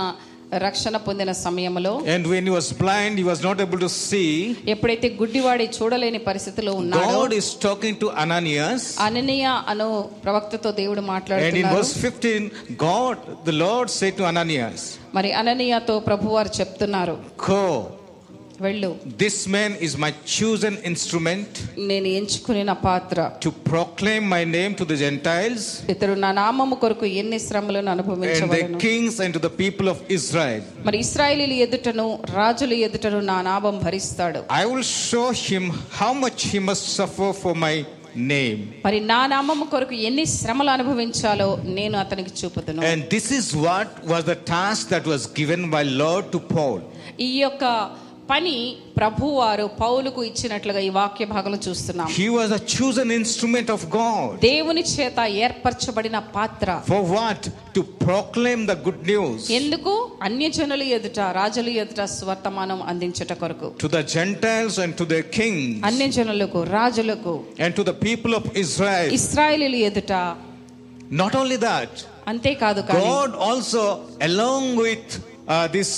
[0.65, 4.31] రక్షణ పొందిన సమయంలో and when he was blind, he was not able to see,
[4.73, 8.83] ఎప్పుడైతే గుడ్డివాడి చూడలేని పరిస్థితిలో ఉన్నాడో God is talking to Ananias.
[9.07, 9.87] అననీయ అను
[10.25, 12.51] ప్రవక్తతో దేవుడు And in మాట్లాడుతున్నారు verse 15,
[12.89, 13.17] God,
[13.49, 14.83] the Lord said to Ananias,
[15.17, 17.15] మరి అననీయతో ప్రభువారు చెప్తున్నారు
[17.49, 17.63] Go,
[18.63, 18.89] వెళ్ళు
[19.23, 21.51] this man is my chosen instrument
[21.91, 27.05] నేను ఎంచుకుని నా పాత్ర to proclaim my name to the Gentiles ఇతడు నా నామము కొరకు
[27.21, 30.61] ఎన్ని శ్రమలను and అనుభవించవలను the kings and to the people of Israel.
[30.87, 32.05] మరి ఇస్రాయేలీల ఎదుటను
[32.39, 35.65] రాజుల ఎదుటను నా నామం భరిస్తాడు I will show him
[36.01, 37.75] how much he must suffer for my
[38.33, 38.61] name.
[38.85, 44.23] మరి నా నామము కొరకు ఎన్ని శ్రమలు అనుభవించాలో నేను అతనికి చూపుదును And this is what was
[44.33, 46.79] the task that was given by Lord to Paul.
[47.27, 47.65] ఈ యొక్క
[48.31, 48.57] పని
[48.97, 52.07] ప్రభువారు పౌలుకు ఇచ్చినట్లుగా ఈ వాక్య భాగం చూస్తున్నాం.
[52.17, 56.67] He was a chosen instrument of God దేవుని చేత ఏర్పరచబడిన పాత్ర.
[56.91, 59.93] For what to proclaim the good news ఎందుకు?
[60.27, 63.69] అన్యజనుల ఎదుట రాజులు ఎదుట స్వర్తమానం అందించట కొరకు.
[63.83, 67.33] To the Gentiles and to the kings అన్యజనులకు రాజులకు.
[67.63, 70.13] And to the people of Israel ఇశ్రాయేలుల ఎదుట.
[71.23, 71.97] నాట్ ఓన్లీ దట్
[72.33, 73.83] అంతే కాదు God also
[74.29, 75.13] along with
[75.77, 75.97] this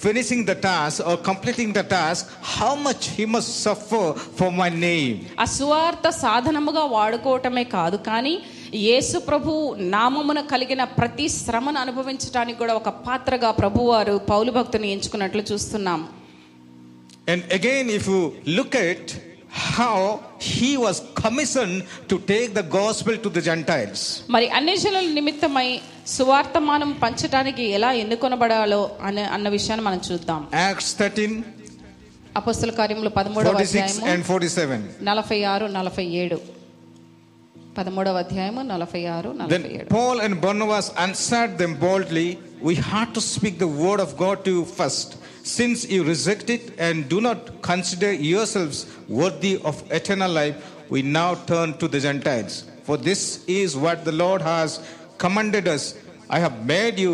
[0.00, 4.06] uh, finishing the task or completing the task, how much he must suffer
[4.38, 5.16] for my name.
[5.38, 8.34] ఆ సువార్త సాధనముగా వాడుకోవటమే కాదు కానీ
[8.88, 9.52] యేసు ప్రభు
[9.96, 16.02] నామమున కలిగిన ప్రతి శ్రమను అనుభవించడానికి కూడా ఒక పాత్రగా ప్రభువారు పౌలు భక్తుని ఎంచుకున్నట్లు చూస్తున్నాం
[17.26, 18.20] And again, if you
[18.58, 19.02] look at
[19.52, 19.96] how
[20.40, 21.76] he was commissioned
[22.10, 24.00] to take the gospel to the Gentiles.
[24.34, 25.68] మరి అన్యజనుల నిమిత్తమై
[26.15, 31.43] సువార్తమానం పంచడానికి ఎలా ఎన్నుకొనబడాలో అనే అన్న విషయాన్ని మనం చూద్దాం Acts 13,
[32.41, 34.79] అపస్తుల కార్యములు పదమూడవ 46 అధ్యాయము and 47.
[35.09, 36.37] నలభై ఆరు నలభై ఏడు
[37.77, 42.27] పదమూడవ అధ్యాయము నలభై ఆరు నలభై Then ఏడు Paul and Barnabas answered them boldly,
[42.67, 45.09] We had to speak the word of God to you first.
[45.55, 48.77] Since you reject it and do not consider yourselves
[49.19, 50.55] worthy of eternal life,
[50.93, 52.53] we now turn to the Gentiles.
[52.87, 53.21] For this
[53.59, 54.69] is what the Lord has
[55.19, 55.83] commanded us
[56.29, 57.13] I have made you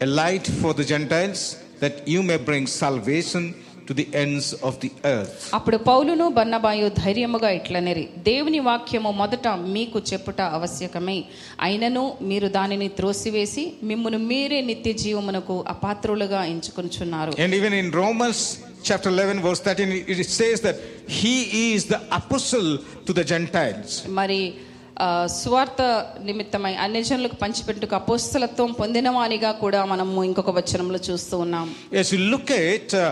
[0.00, 1.40] a light for the Gentiles,
[1.80, 3.42] that you may bring salvation
[3.86, 5.34] to the ends of the earth.
[5.56, 11.18] అప్పుడు పౌలును బన్నబాయు ధైర్యముగా ఇట్లనేరి దేవుని వాక్యము మొదట మీకు చెప్పుట ఆవశ్యకమై
[11.66, 18.40] అయినను మీరు దానిని త్రోసివేసి మిమ్మును మీరే నిత్య జీవమునకు అపాత్రులుగా ఎంచుకొనుచున్నారు And even in Romans
[18.82, 20.78] chapter 11, verse 13, it says that
[21.20, 21.36] he
[21.74, 22.70] is the apostle
[23.06, 23.90] to the Gentiles.
[24.20, 24.40] మరి
[24.99, 25.81] ఆ, సువార్త
[26.27, 31.67] నిమిత్తమై అన్ని జనులకు పంచిపెట్టుకు అపోస్తలత్వం పొందినవానిగా కూడా మనము ఇంకొక వచనంలో చూస్తూ ఉన్నాం
[32.01, 33.05] As you look at uh,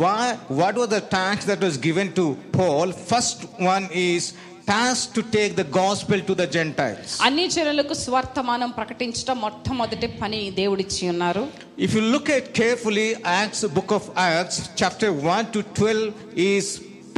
[0.00, 0.24] why,
[0.60, 4.22] what was the task that was given to Paul, first one is
[4.68, 7.08] task to take the gospel to the Gentiles.
[7.26, 11.44] అన్ని జనులకు స్వార్థమానం ప్రకటించడం మొట్టమొదటి పని దేవుడిచ్చి ఉన్నారు
[11.86, 16.08] If you look at carefully Acts, book of Acts, chapter 1 to 12
[16.50, 16.66] is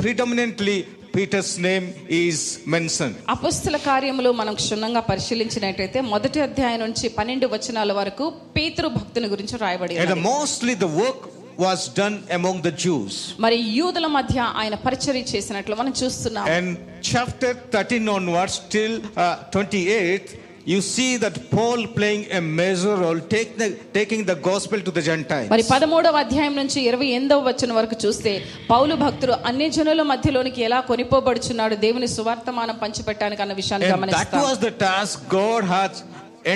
[0.01, 0.79] predominantly
[1.17, 1.87] Peter's name
[2.23, 3.15] is mentioned.
[3.35, 8.25] అపస్తుల కార్యములు మనం క్షుణ్ణంగా పరిశీలించినట్టయితే మొదటి అధ్యాయం నుంచి పన్నెండు వచనాల వరకు
[8.57, 9.95] పేతురు భక్తుని గురించి రాయబడి
[10.31, 11.21] mostly the work
[11.59, 13.13] was done among the Jews.
[13.45, 16.69] మరి యూదుల మధ్య ఆయన పరిచర్య చేసినట్లు మనం చూస్తున్నాం And
[17.13, 23.51] chapter 13 onwards till uh, 28, you see that Paul playing a major role, take
[23.57, 25.49] the, taking the gospel to the Gentiles.
[25.53, 28.33] మరి పదమూడవ అధ్యాయం నుంచి ఇరవై ఎనిమిదవ వచ్చిన వరకు చూస్తే
[28.73, 34.75] పౌలు భక్తుడు అన్ని జనుల మధ్యలోనికి ఎలా కొనిపోబడుచున్నాడు దేవుని సువార్తమానం పంచిపెట్టానికి అన్న విషయాన్ని గమనిస్తాం was the
[34.87, 35.95] task God had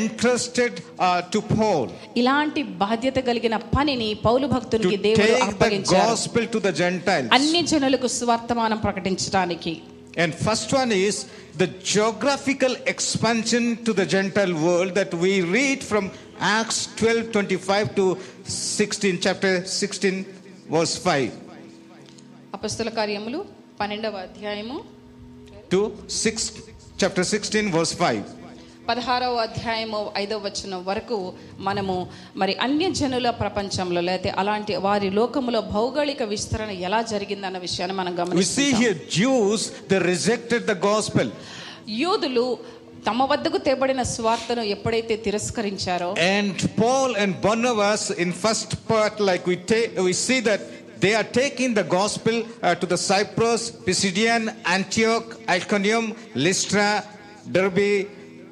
[0.01, 1.87] entrusted uh, to Paul.
[2.21, 7.31] ఇలాంటి బాధ్యత కలిగిన పనిని పౌలు భక్తునికి To దేవుడు take the అప్పగించారు gospel to the Gentiles.
[7.39, 9.73] అన్ని జనులకు సువార్తమానం ప్రకటించడానికి
[10.22, 11.16] And first one is
[11.62, 16.06] the geographical expansion to the Gentile world that we read from
[16.40, 18.06] Acts 12 25 to
[18.44, 20.26] 16, chapter 16,
[20.76, 21.32] verse 5
[22.56, 23.40] అపస్తుల కార్యములు
[23.82, 24.78] పన్నెండవ అధ్యాయము
[25.74, 26.48] to 6,
[27.02, 28.39] chapter 16, verse 5.
[28.91, 31.17] పదహారవ అధ్యాయము ఐదవ వచ్చిన వరకు
[31.61, 31.97] మనము
[32.37, 38.15] మరి అన్య జనుల ప్రపంచంలో లేకపోతే అలాంటి వారి లోకములో భౌగోళిక విస్తరణ ఎలా జరిగింది అన్న విషయాన్ని మనం
[38.19, 38.41] గమనిస్తాం
[42.01, 42.47] యూదులు
[43.07, 49.57] తమ వద్దకు తేబడిన స్వార్థను ఎప్పుడైతే తిరస్కరించారో and Paul and Barnabas in first part like we
[49.71, 50.65] take we see that
[51.05, 52.41] they are taking the gospel
[52.83, 56.07] to the Cyprus Pisidian Antioch Iconium
[56.47, 56.91] Lystra
[57.53, 57.93] Derbe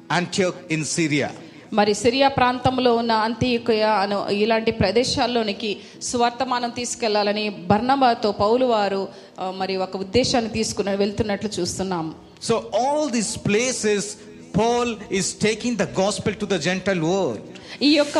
[0.09, 1.29] Antioch in Syria.
[1.73, 5.69] మరి సిరియా ప్రాంతంలో ఉన్న అంత్యకుయ అను ఇలాంటి ప్రదేశాల్లోనికి
[6.09, 9.01] స్వార్థమానం తీసుకెళ్ళాలని బర్నబాతో పౌలు వారు
[9.59, 12.07] మరి ఒక ఉద్దేశాన్ని తీసుకుని వెళ్తున్నట్లు చూస్తున్నాం
[12.41, 14.03] So all these places,
[14.53, 17.41] Paul is taking the gospel to the Gentile world.
[17.87, 18.17] ఈ యొక్క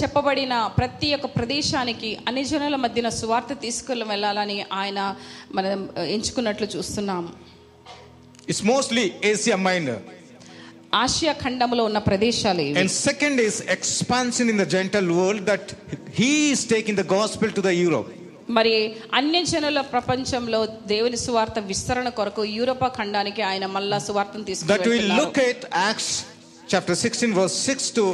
[0.00, 5.00] చెప్పబడిన ప్రతి ఒక్క ప్రదేశానికి అన్ని జనుల మధ్యన సువార్త తీసుకుని వెళ్ళాలని ఆయన
[5.58, 5.82] మనం
[6.16, 7.24] ఎంచుకున్నట్లు చూస్తున్నాం
[8.50, 9.98] It's mostly Asia Minor.
[10.92, 12.78] Asia ఖండంలో ఉన్న ప్రదేశాలు ఇవి.
[12.80, 15.70] And second is expansion in the Gentile world that
[16.18, 18.10] he is taking the gospel to the Europe
[18.48, 18.74] మరి
[19.14, 24.98] అన్య జనుల ప్రపంచంలో దేవుని సువార్త విస్తరణ కొరకు యూరోపా ఖండానికి ఆయన మళ్ళా సువార్తను తీసుకుంటారు that we
[25.20, 26.12] look at Acts
[26.72, 28.04] chapter 16 verse 6 to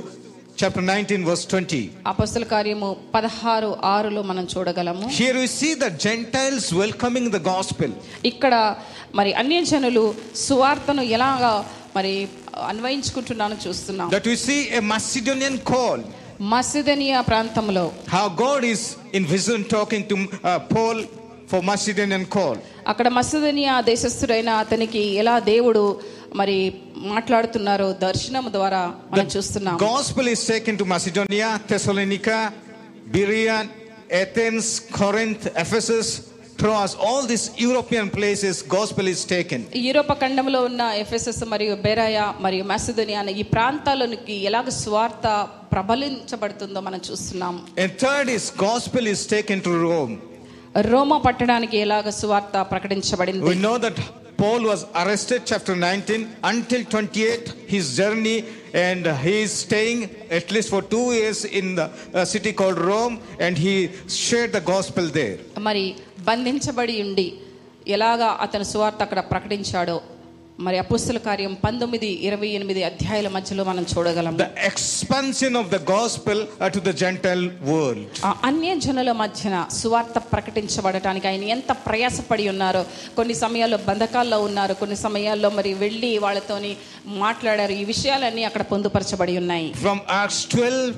[0.60, 1.80] chapter 19 verse 20.
[2.10, 7.90] అపస్తుల కార్యము పదహారు ఆరులో మనం చూడగలము Here we see the Gentiles welcoming the gospel.
[8.30, 8.54] ఇక్కడ
[9.18, 10.04] మరి అన్య జనులు
[10.46, 11.52] సువార్తను ఎలాగా
[11.96, 12.12] మరి
[12.72, 16.00] అన్వయించుకుంటున్నాను చూస్తున్నాం That we see a Macedonian call.
[16.54, 18.82] మసిదనియా ప్రాంతంలో How God is
[19.18, 20.98] in vision talking to uh, Paul
[21.50, 22.56] for Macedonian call.
[22.92, 25.82] అక్కడ మసిదనియా దేశస్థుడైన అతనికి ఎలా దేవుడు
[26.40, 26.56] మరి
[27.10, 28.80] మాట్లాడుతున్నారో దర్శనం ద్వారా
[29.12, 32.38] మనం చూస్తున్నాం Gospel is taken to Macedonia, Thessalonica,
[33.08, 33.56] Berea,
[34.22, 34.66] Athens,
[34.98, 36.08] Corinth, Ephesus,
[36.58, 39.60] Troas, all these European places, gospel is taken.
[39.86, 45.26] యూరోప ఖండంలో ఉన్న ఎఫెసస్ మరియు బెరాయ మరియు మసిదనియా అనే ఈ ప్రాంతాల్లోనికి ఎలాగ స్వార్థ
[45.74, 50.14] ప్రబలించబడుతుందో మనం చూస్తున్నాం And third is gospel is taken to Rome.
[50.90, 53.98] రోమా పట్టణానికి ఎలాగ సువార్త ప్రకటించబడింది We know that
[54.37, 58.37] Paul was arrested, chapter 19, until 28, his journey,
[58.75, 63.15] and he is staying at least for two years in the uh, city called Rome,
[63.39, 63.75] and he
[64.09, 65.37] shared the gospel there.
[65.67, 65.85] మరి
[66.29, 67.27] బంధించబడి ఉండి
[67.95, 69.97] ఎలాగా అతను సువార్త అక్కడ ప్రకటించాడో
[70.58, 76.38] మరి అపుస్తుల కార్యం పంతొమ్మిది ఇరవై ఎనిమిది అధ్యాయుల మధ్యలో మనం చూడగలం The expansion of the gospel
[76.40, 78.00] uh, to the Gentile world.
[78.28, 82.82] ఆ అన్య జనుల మధ్యన సువార్త ప్రకటించబడటానికి ఆయన ఎంత ప్రయాసపడి ఉన్నారో
[83.18, 86.72] కొన్ని సమయాల్లో బంధకాల్లో ఉన్నారు కొన్ని సమయాల్లో మరి వెళ్ళి వాళ్ళతోని
[87.22, 90.92] మాట్లాడారు ఈ విషయాలన్నీ అక్కడ పొందుపరచబడి ఉన్నాయి From Acts 12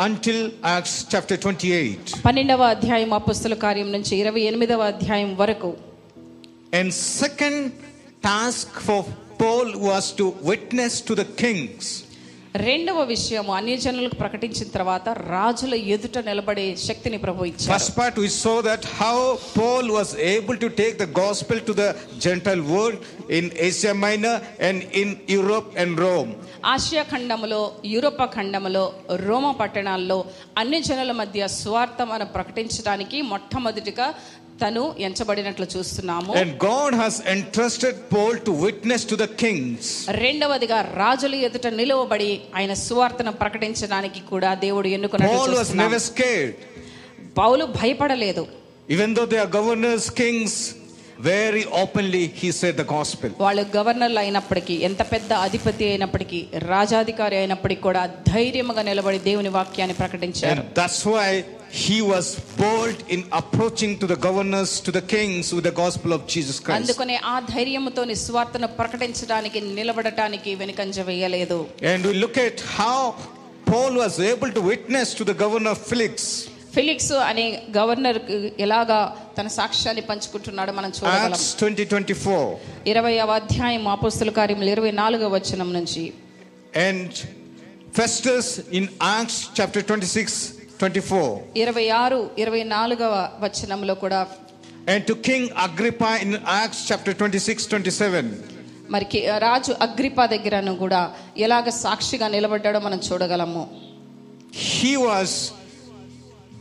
[0.00, 0.38] until
[0.76, 2.16] Acts chapter 28.
[2.26, 5.72] పన్నెండవ అధ్యాయం అపుస్తుల కార్యం నుంచి ఇరవై ఎనిమిదవ అధ్యాయం వరకు
[6.74, 7.58] And second
[8.22, 9.04] task for
[9.38, 11.86] Paul was to witness to the kings.
[12.66, 18.30] రెండవ విషయము అన్య జనులకు ప్రకటించిన తర్వాత రాజుల ఎదుట నిలబడే శక్తిని ప్రభు ఇచ్చారు First part we
[18.36, 19.16] saw that how
[19.56, 21.88] Paul was able to take the gospel to the
[22.24, 22.96] Gentile world
[23.38, 24.34] in Asia Minor
[24.68, 26.32] and in Europe and Rome.
[26.72, 27.60] Asia ఖండములో
[27.92, 28.84] యూరోపా ఖండములో
[29.26, 30.18] రోమ పట్టణాల్లో
[30.62, 34.08] అన్ని జనుల మధ్య స్వార్థ మనం ప్రకటించడానికి మొట్టమొదటిగా
[34.62, 39.82] తను ఎంచబడినట్లు చూస్తున్నాము And God has entrusted Paul to witness to the kings.
[40.24, 45.84] రెండవదిగా రాజుల ఎదుట నిలువబడి ఆయన సువార్తను ప్రకటించడానికి కూడా దేవుడు ఎన్నుకున్నట్లు Paul was చూస్తున్నాము.
[45.84, 46.54] never scared.
[47.40, 48.44] పౌలు భయపడలేదు
[48.88, 50.52] Even though they are governors, kings,
[51.26, 53.30] very openly he said the gospel.
[53.44, 56.40] వాళ్ళు గవర్నర్లు అయినప్పటికీ ఎంత పెద్ద అధిపతి అయినప్పటికీ
[56.72, 58.02] రాజాధికారి అయినప్పటికీ కూడా
[58.32, 61.28] ధైర్యముగా నిలబడి దేవుని వాక్యాన్ని ప్రకటించారు And that's why
[61.83, 62.25] he was
[62.57, 66.77] bold in approaching to the governors, to the kings with the gospel of Jesus Christ.
[66.79, 71.59] అందుకనే ఆ ధైర్యముతో సువార్తను ప్రకటించడానికి నిలబడటానికి వెనుకంజ వేయలేదు
[71.93, 72.97] And we look at how
[73.71, 76.15] Paul was able to witness to the governor Felix.
[76.75, 77.43] Felix అనే
[77.77, 78.17] governor
[78.65, 78.99] ఎలాగా
[79.37, 82.37] తన సాక్ష్యాన్ని పంచుకుంటున్నాడో మనం చూడగలం Acts 20 24.
[82.91, 86.03] ఇరవైవ అధ్యాయం అపోస్తుల కార్యములు ఇరవై నాలుగవ వచనం నుంచి
[86.89, 87.11] And
[87.97, 88.47] Festus
[88.79, 88.85] in
[89.15, 89.81] Acts chapter
[90.78, 91.22] 26 24.
[91.56, 93.14] ఇరవై ఆరు ఇరవై నాలుగవ
[93.44, 94.20] వచనంలో కూడా
[94.86, 98.28] And to King Agrippa in Acts chapter 26 27.
[98.90, 101.00] మరి కి- రాజు అగ్రిపా దగ్గరను కూడా
[101.46, 103.64] ఎలాగ సాక్షిగా నిలబడ్డాడో మనం చూడగలము
[104.70, 105.32] He was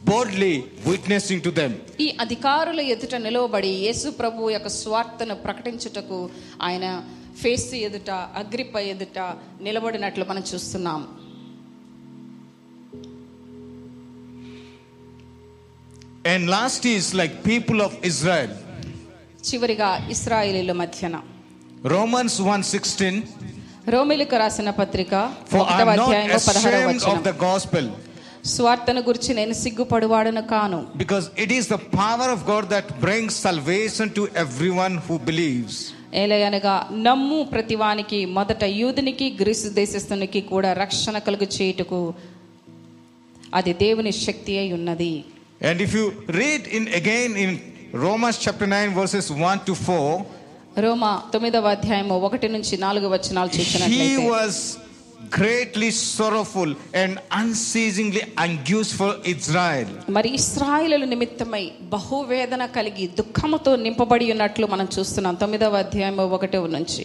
[0.03, 0.55] boldly
[0.85, 1.71] witnessing to them.
[1.99, 6.19] ఈ అధికారుల ఎదుట నిలవబడి యేసు ప్రభు యొక్క స్వార్థను ప్రకటించుటకు
[6.67, 6.85] ఆయన
[7.41, 8.11] ఫేస్ ఎదుట
[8.41, 9.17] అగ్రిప ఎదుట
[9.61, 11.01] నిలబడినట్లు మనం చూస్తున్నాం
[16.27, 18.51] And last is like people of Israel.
[19.49, 21.15] చివరిగా ఇస్రాయేలీల మధ్యన
[21.93, 23.19] Romans 1:16
[23.93, 25.13] రోమిలకు రాసిన పత్రిక
[25.59, 27.85] ఒకటవ అధ్యాయంలో వచనం the gospel
[28.53, 34.09] స్వార్థను గురించి నేను సిగ్గుపడువాడను కాను because it is the power of God that brings salvation
[34.17, 35.75] to everyone who believes.
[36.23, 36.75] ఏలయనగా
[37.07, 42.01] నమ్ము ప్రతివానికి మొదట యూదునికి గ్రీసు దేశస్థునికి కూడా రక్షణ కలుగు చేయుటకు
[43.57, 45.11] అది దేవుని శక్తి అయి ఉన్నది
[45.60, 46.04] And if you
[46.40, 47.50] read in again in
[48.06, 50.24] Romans chapter 9 verses 1 to 4,
[50.84, 54.54] రోమా తొమ్మిదవ అధ్యాయము ఒకటి నుంచి నాలుగు వచనాలు he చూసినట్లయితే was
[55.38, 56.70] greatly sorrowful
[57.00, 59.88] and unceasingly anguished for Israel.
[60.16, 61.64] మరి ఇస్రాయిల నిమిత్తమై
[61.94, 67.04] బహువేదన కలిగి దుఃఖముతో నింపబడి ఉన్నట్లు మనం చూస్తున్నాం తొమ్మిదవ అధ్యాయము ఒకటి నుంచి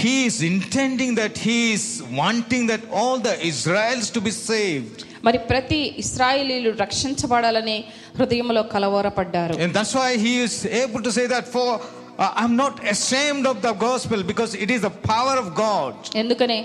[0.00, 1.84] He is intending that he is
[2.20, 4.98] wanting that all the Israels to be saved.
[5.23, 7.77] మరి ప్రతి ఇస్రాయేలీలు రక్షించబడాలని
[8.19, 12.75] హృదయంలో కలవరపడ్డారు And that's why he is able to say that for uh, I'm not
[12.93, 15.93] ashamed of the gospel because it is the power of God
[16.23, 16.57] ఎందుకనే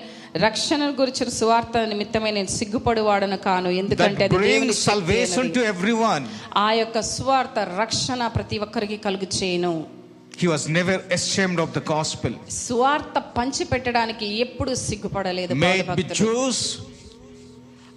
[0.46, 6.24] రక్షణ గురించిన సువార్త నిమిత్తమై నేను సిగ్గుపడువాడను కాను ఎందుకంటే అది దేవుని salvation to everyone.
[6.66, 9.72] ఆ యొక్క సువార్త రక్షణ ప్రతి ఒక్కరికి కలుగు చేయను
[10.42, 12.32] He was never ashamed of the gospel.
[12.64, 15.78] సువార్త పంచి పెట్టడానికి ఎప్పుడు సిగ్గుపడలేదు May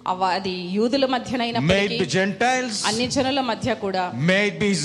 [0.06, 1.04] అది యూదుల
[2.86, 4.12] అన్ని జనుల మధ్య కూడా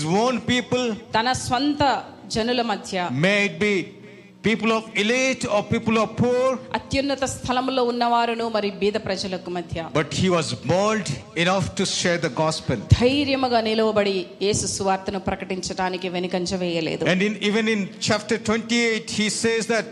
[0.06, 3.10] ఓన్ పీపుల్ తన స్వంత జనుల మధ్య
[3.60, 3.86] be
[4.46, 9.90] people of elite or people of poor అత్యున్నత స్థలములో ఉన్నవారును మరి బీద ప్రజలకు మధ్య.
[9.96, 16.54] But he was bold enough to share the gospel ధైర్యముగా నిలవబడి యేసు సువార్తను ప్రకటించడానికి వెనుకంజ
[16.54, 17.06] వేయలేదు.
[17.06, 19.86] And in even in chapter 28 he says that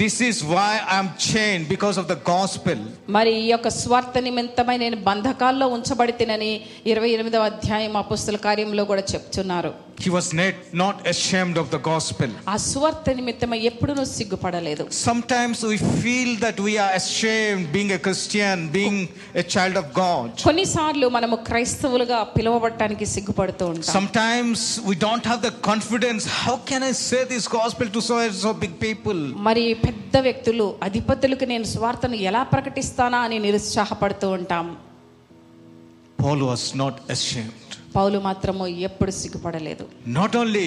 [0.00, 2.82] this is why I'm chain because of the gospel
[3.16, 6.52] మరి ఈ యొక్క స్వార్థ నిమిత్తమై నేను బంధకాల్లో ఉంచబడితేనని
[6.92, 9.72] ఇరవై ఎనిమిదవ అధ్యాయం అపుస్తుల కార్యంలో కూడా చెప్తున్నారు.
[10.03, 12.29] He was not, not ashamed of the gospel.
[12.53, 18.57] ఆ సువార్త నిమిత్తమై ఎప్పుడూ సిగ్గుపడలేదు Sometimes we feel that we are ashamed being a Christian,
[18.77, 18.97] being
[19.41, 20.27] a child of God.
[20.49, 24.59] కొన్నిసార్లు మనము క్రైస్తవులుగా పిలువబడటానికి సిగ్గుపడుతూ ఉంటాం Sometimes
[24.89, 26.23] we don't have the confidence.
[26.45, 29.19] How can I say this gospel to so and so big people?
[29.49, 34.65] మరి పెద్ద వ్యక్తులు అధిపతులకు నేను స్వార్థను ఎలా ప్రకటిస్తానా అని నిరుత్సాహపడుతూ ఉంటాం
[36.19, 37.64] Paul was not ashamed.
[37.96, 39.84] పౌలు మాత్రము ఎప్పుడు సిగ్గుపడలేదు.
[40.06, 40.66] Not only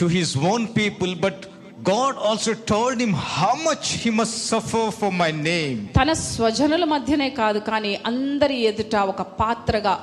[0.00, 1.42] to his own people but
[1.90, 7.30] God also told him how much he must suffer for my name తన స్వజనుల మధ్యనే
[7.30, 9.94] కాదు కానీ అందరి ఎదుట ఒక పాత్రగా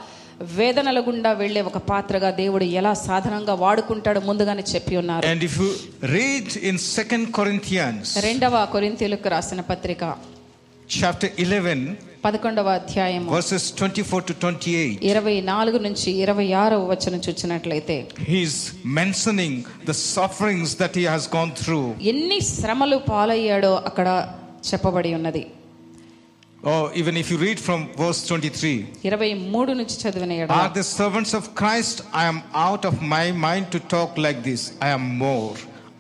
[0.57, 5.25] వేదనల గుండా వెళ్ళే ఒక పాత్రగా దేవుడు ఎలా సాధారణంగా వాడుకుంటాడో ముందుగానే చెప్పి ఉన్నారు.
[5.27, 5.69] And if you
[6.17, 10.03] read in second Corinthians రెండవ కొరింథీలకు రాసిన పత్రిక
[10.93, 11.81] చాప్టర్ 11
[12.24, 17.96] పదకొండవ అధ్యాయము verses 24 to 28, ఇరవై నాలుగు నుంచి ఇరవై ఆరవ వచనం చూచినట్లయితే
[18.32, 18.56] he's
[19.00, 19.54] mentioning
[19.90, 21.86] the sufferings that he has gone through.
[22.12, 24.08] ఎన్ని శ్రమలు పాలయ్యాడో అక్కడ
[24.70, 25.44] చెప్పబడి ఉన్నది
[26.72, 28.72] Or even if you read from verse 23,
[29.08, 31.96] ఇరవై మూడు నుంచి చదివిన ఎడల Are the servants of Christ?
[32.22, 34.62] I am out of my mind to talk like this.
[34.86, 35.54] I am more.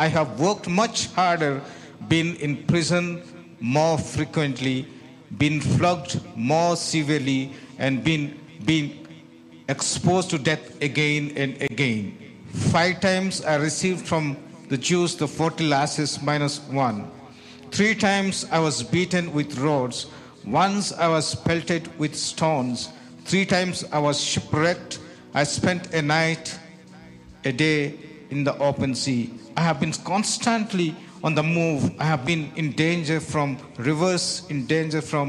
[0.06, 1.54] I have worked much harder,
[2.14, 3.04] been in prison
[3.76, 4.76] more frequently,
[5.37, 9.07] been flogged more severely, and been been
[9.67, 12.17] exposed to death again and again.
[12.71, 14.35] Five times I received from
[14.69, 17.09] the Jews the 40 lashes minus one.
[17.71, 20.07] Three times I was beaten with rods.
[20.45, 22.89] Once I was pelted with stones.
[23.25, 24.99] Three times I was shipwrecked.
[25.33, 26.57] I spent a night,
[27.45, 27.99] a day
[28.31, 29.31] in the open sea.
[29.55, 31.80] I have been constantly on the move.
[31.98, 33.48] I have been in danger from
[33.78, 35.26] rivers, in danger from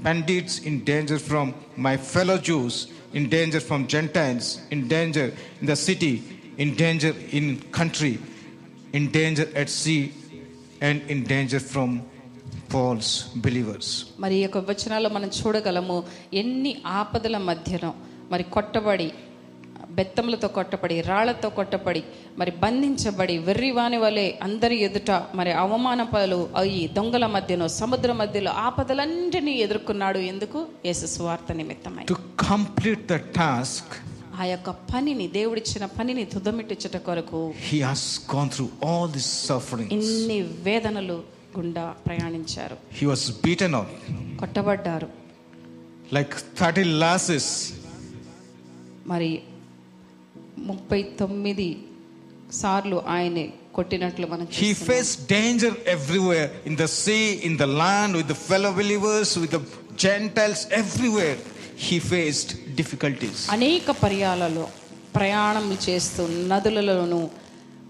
[0.00, 2.74] bandits, in danger from my fellow Jews,
[3.12, 5.26] in danger from Gentiles, in danger
[5.60, 6.14] in the city,
[6.58, 7.46] in danger in
[7.78, 8.14] country,
[8.92, 10.02] in danger at sea,
[10.80, 11.90] and in danger from
[12.74, 13.10] false
[13.44, 13.86] believers.
[14.22, 15.96] మరి ఈ యొక్క వచనాల్లో మనం చూడగలము
[16.40, 17.90] ఎన్ని ఆపదల మధ్యలో
[18.32, 19.08] మరి కొట్టబడి
[19.93, 22.03] బెత్తములతో కొట్టబడి రాళ్ళతో కొట్టబడి
[22.37, 30.19] మరి బంధించబడి వెర్రివాని వలె అందరి ఎదుట మరి అవమానపాలు అయ్యి దొంగల మధ్యలో సముద్ర మధ్యలో ఆపదలన్నింటినీ ఎదుర్కొన్నాడు.
[30.19, 30.67] ఎందుకు?
[30.85, 32.05] యేసు సువార్త నిమిత్తమై.
[32.05, 32.17] To
[32.51, 33.87] complete the task,
[34.35, 39.93] ఆ యొక్క పనిని దేవుడిచ్చిన పనిని తుదమిట్టించుట కొరకు he has gone through all these sufferings.
[39.93, 41.23] ఇన్ని వేదనలు
[41.59, 42.77] గుండా ప్రయాణించారు.
[43.01, 43.89] He was beaten up.
[44.39, 45.09] కొట్టబడ్డారు.
[46.13, 47.47] Like 30 lashes.
[49.07, 49.41] మరి
[50.57, 51.69] ముప్పై తొమ్మిది
[52.51, 54.87] సార్లు ఆయన్ని కొట్టినట్లు మనం He చూస్తున్నాం.
[54.89, 59.63] faced danger everywhere in the sea, in the land, with the fellow believers, with the
[59.97, 61.37] Gentiles, everywhere.
[61.87, 63.39] He faced difficulties.
[63.49, 64.65] అనేక పర్యాలలో
[65.15, 67.19] ప్రయాణం చేస్తూ నదులలోను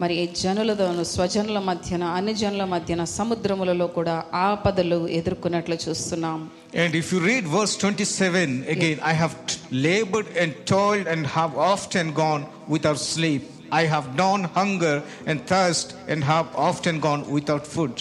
[0.02, 4.16] మరి జనులతోను స్వజనుల మధ్యన అన్ని జనుల మధ్యన సముద్రములలో కూడా
[4.48, 6.38] ఆపదలు ఎదుర్కొన్నట్లు చూస్తున్నాం
[6.82, 8.42] And if you read verse 27
[8.74, 9.56] again, I have t-
[9.88, 13.42] labored and toiled and have often gone without sleep.
[13.72, 14.96] I have known hunger
[15.26, 17.94] and thirst and have often gone without food.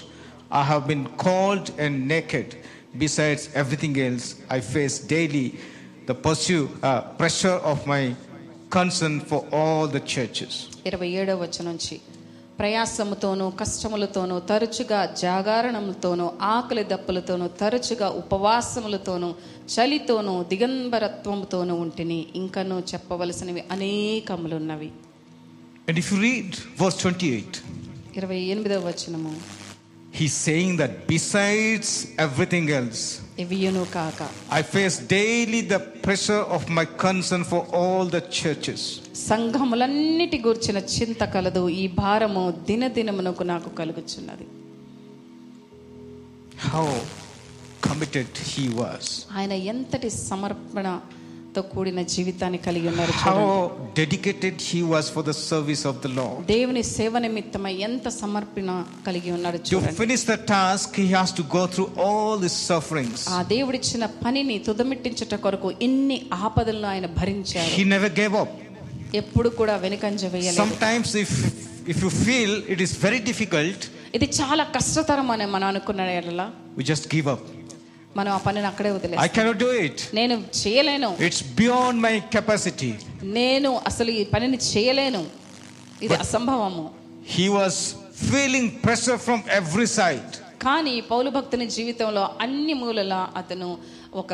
[0.51, 2.47] I have been cold and naked.
[2.97, 5.47] Besides everything else, I face daily
[6.05, 8.03] the pursue, uh, pressure of my
[8.69, 10.53] concern for all the churches.
[10.86, 11.96] ఇరవై ఏడవ వచ్చ నుంచి
[12.58, 19.28] ప్రయాసముతోనూ కష్టములతోనూ తరచుగా జాగారణములతోనూ ఆకలి దప్పులతోనూ తరచుగా ఉపవాసములతోనూ
[19.74, 24.90] చలితోనూ దిగంబరత్వముతోనూ ఉంటిని ఇంకనూ చెప్పవలసినవి అనేకములున్నవి.
[25.88, 27.62] And if you read verse 28,
[28.16, 29.32] ఇరవై ఎనిమిదవ వచనము.
[30.19, 31.87] he's saying that besides
[32.25, 33.01] everything else,
[33.43, 34.19] ఇవియును కాక
[34.59, 38.81] I face daily the pressure of my concern for all the churches.
[39.29, 44.47] సంఘములన్నిటి గూర్చిన చింత కలదు ఈ భారము దినదినమునకు నాకు కలుగుచున్నది
[46.67, 46.85] How
[47.87, 49.03] committed he was.
[49.37, 50.09] ఆయన ఎంతటి
[51.54, 53.14] భక్తితో కూడిన జీవితాన్ని కలిగి ఉన్నారు
[53.98, 58.68] dedicated he was for the service of the lord దేవుని సేవ నిమిత్తమై ఎంత సమర్పణ
[59.06, 59.90] కలిగి ఉన్నారు చూడండి.
[59.90, 64.06] To finish the task he has to go through all the sufferings ఆ దేవుడి ఇచ్చిన
[64.24, 67.72] పనిని తుదమిట్టించట కొరకు ఇన్ని ఆపదలను ఆయన భరించారు.
[67.78, 68.54] హి నెవర్ గేవ్ అప్
[69.22, 70.60] ఎప్పుడు కూడా వెనుకంజ వేయలేదు.
[70.86, 71.36] Sometimes if
[71.94, 73.84] if you feel it is very difficult
[74.18, 76.42] ఇది చాలా కష్టతరం అనే మనం అనుకున్న ఎడల
[76.78, 77.46] వి జస్ట్ గివ్ అప్
[78.16, 79.96] మనం ఆ పనిని అక్కడే I వదిలేస్తాం cannot do it.
[80.18, 82.92] నేను చేయలేను It's beyond my capacity.
[83.38, 85.22] నేను అసలు ఈ పనిని చేయలేను
[86.06, 86.84] ఇది అసంభవము
[87.36, 87.74] He was
[88.30, 90.30] feeling pressure from every side.
[90.66, 93.68] కానీ పౌలు భక్తుని జీవితంలో అన్ని మూలల అతను
[94.22, 94.32] ఒక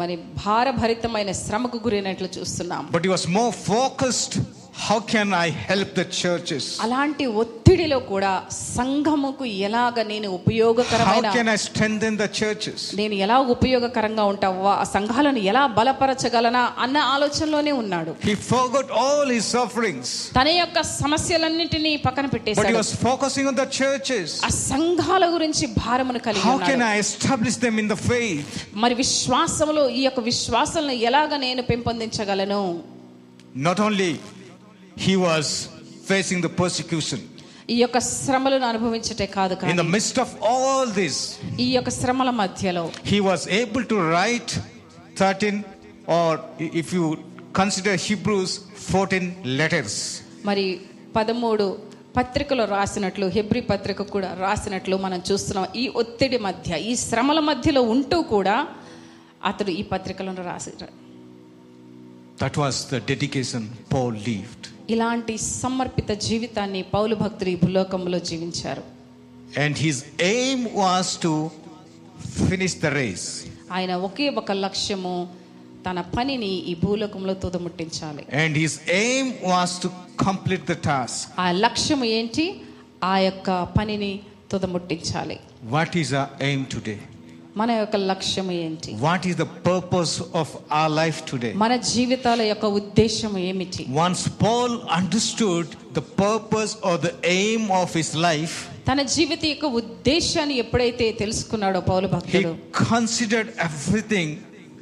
[0.00, 4.34] మరి భారభరితమైన శ్రమకు గురైనట్లు చూస్తున్నాం But he was more focused.
[4.76, 6.64] How can I help the churches?
[6.84, 8.32] అలాంటి ఒత్తిడిలో కూడా
[8.76, 12.78] సంఘముకు ఎలాగ నేను How ఉపయోగకరమైన can I strengthen the churches?
[13.00, 19.46] నేను ఎలా ఉపయోగకరంగా ఉంటావా ఆ సంఘాలను ఎలా బలపరచగలనా అన్న ఆలోచనలోనే ఉన్నాడు He forgot all his
[19.56, 20.08] sufferings.
[20.38, 24.28] తన యొక్క సమస్యలన్నింటినీ పక్కన But he పెట్టేశాడు was focusing on the churches.
[24.48, 28.52] ఆ సంఘాల గురించి భారమును కలిగి How can ఉన్నాడు I establish them in the faith?
[28.84, 32.62] మరి విశ్వాసములో ఈ యొక్క విశ్వాసాలను ఎలాగ నేను పెంపొందించగలను
[33.68, 34.12] Not only
[34.96, 35.52] he was
[36.06, 37.22] facing the persecution
[37.68, 41.20] ఈ యొక్క శ్రమలను అనుభవించటే కాదు in the midst of all this
[41.58, 44.52] ఈ యొక్క శ్రమల మధ్యలో he was able to write
[45.18, 45.60] thirteen
[46.18, 46.38] or
[46.82, 47.04] if you
[47.52, 48.54] consider Hebrews
[48.90, 49.28] fourteen
[49.58, 49.98] letters
[50.44, 50.66] మరి
[51.16, 51.66] పదమూడు
[52.16, 55.64] పత్రికలో రాసినట్లు హెబ్రి పత్రిక కూడా రాసినట్లు మనం చూస్తున్నాం.
[55.76, 58.56] ఈ ఒత్తిడి మధ్య ఈ శ్రమల మధ్యలో ఉంటూ కూడా
[59.44, 60.72] అతడు ఈ పత్రికలను రాసి
[62.42, 68.82] that was the dedication Paul lived ఇలాంటి సమర్పిత జీవితాన్ని పౌలు భక్తులు ఈ భూలోకంలో జీవించారు
[69.62, 69.96] And his
[70.34, 71.32] aim was to
[72.48, 73.26] finish the race.
[73.76, 75.12] ఆయన ఒకే ఒక లక్ష్యము
[75.86, 79.88] తన పనిని ఈ భూలోకంలో తుదముట్టించాలి And his aim was to
[80.26, 81.16] complete the task.
[81.44, 82.46] ఆ లక్ష్యము ఏంటి
[83.12, 84.12] ఆ యొక్క పనిని
[84.52, 85.38] తుదముట్టించాలి
[85.76, 86.98] What is our aim today?
[87.56, 88.92] మన యొక్క లక్ష్యం ఏంటి?
[89.00, 93.84] What is the purpose of a life today మన జీవితాల యొక్క ఉద్దేశం ఏమిటి?
[93.98, 98.56] Once Paul understood the purpose or the aim of his life
[98.88, 102.50] తన జీవిత యొక్క ఉద్దేశాన్ని ఎప్పుడైతే తెలుసుకున్నాడో పౌలు భక్తుడు
[102.84, 104.34] considered everything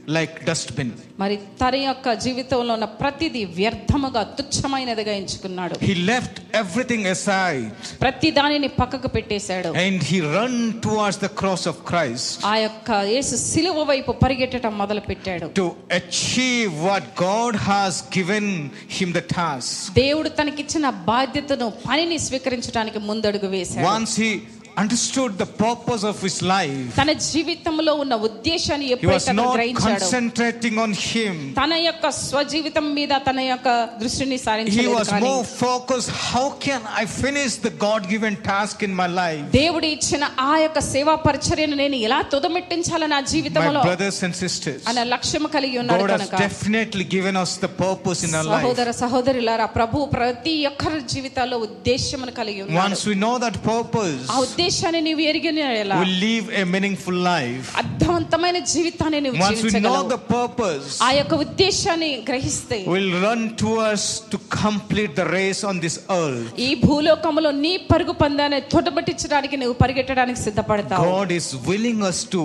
[0.09, 5.75] like dust bin మరి తన యొక్క జీవితంలో ఉన్న ప్రతిదీ వ్యర్థముగా తుచ్ఛమైనదిగా ఎంచుకున్నాడు.
[5.83, 7.67] హి లెఫ్ట్ ఎవ్రీథింగ్ అసైడ్
[8.01, 9.69] ప్రతి దానిని పక్కకు పెట్టేశాడు.
[9.85, 15.01] And he run towards the cross of Christ ఆ యొక్క యేసు సిలువ వైపు పరిగెట్టడం మొదలు
[15.01, 18.51] పెట్టాడు to achieve what God has given
[18.99, 23.87] him the task దేవుడు తనకిచ్చిన బాధ్యతను పనిని స్వీకరించడానికి ముందడుగు వేశాడు.
[23.89, 24.33] Once he
[24.78, 29.56] understood the purpose of his life, తన జీవితంలో ఉన్న ఉద్దేశాన్ని he was ఎప్పుడైతే అతను not
[29.56, 31.36] గ్రహించాడో concentrating on him.
[31.60, 33.70] తన యొక్క స్వజీవితం మీద తన యొక్క
[34.02, 36.10] దృష్టిని He సారించలేదు was కానీ more focused.
[36.34, 39.42] How can I finish the God given task in my life?
[39.58, 44.80] దేవుడు ఇచ్చిన ఆ యొక్క సేవా పరిచర్యను నేను ఎలా తుదమెట్టించాలి నా My జీవితంలో brothers and sisters,
[44.92, 48.62] అన్న లక్ష్యం కలిగి ఉన్నాడు God has కనుక definitely given us the purpose in our life.
[48.62, 54.40] సహోదర సహోదరులారా ప్రభు ప్రతి ఒక్కరి జీవితాల్లో ఉద్దేశమును కలిగి ఉన్నాడు Once we know that purpose, ఆ
[54.62, 57.68] ఉద్దేశాన్ని నీవు ఎరిగిన ఎలా we'll live a meaningful life.
[57.82, 63.42] అర్థవంతమైన జీవితాన్ని నువ్వు Once we know జీవించగలవు the purpose, ఆ యొక్క ఉద్దేశాన్ని గ్రహిస్తే we'll run
[63.64, 66.48] towards to complete the race on this earth.
[66.68, 72.42] ఈ భూలోకములో నీ పరుగు పందాన్ని తొడబట్టించడానికి నువ్వు పరిగెట్టడానికి సిద్ధపడతావు God is willing us to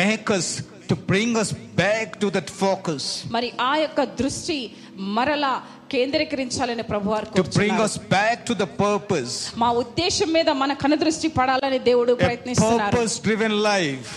[0.00, 0.46] make us,
[0.90, 1.50] to bring us
[1.82, 3.02] back to that focus,
[3.36, 4.58] మరి ఆ యొక్క దృష్టి
[4.99, 7.83] మరలా కేంద్రీకరించాలని ప్రభు వారు to bring కోరుచున్నారు.
[7.83, 9.53] us back to the purpose.
[9.57, 14.09] మా ఉద్దేశం మీద మన కనుదృష్టి పడాలని దేవుడు A ప్రయత్నిస్తున్నారు purpose driven life,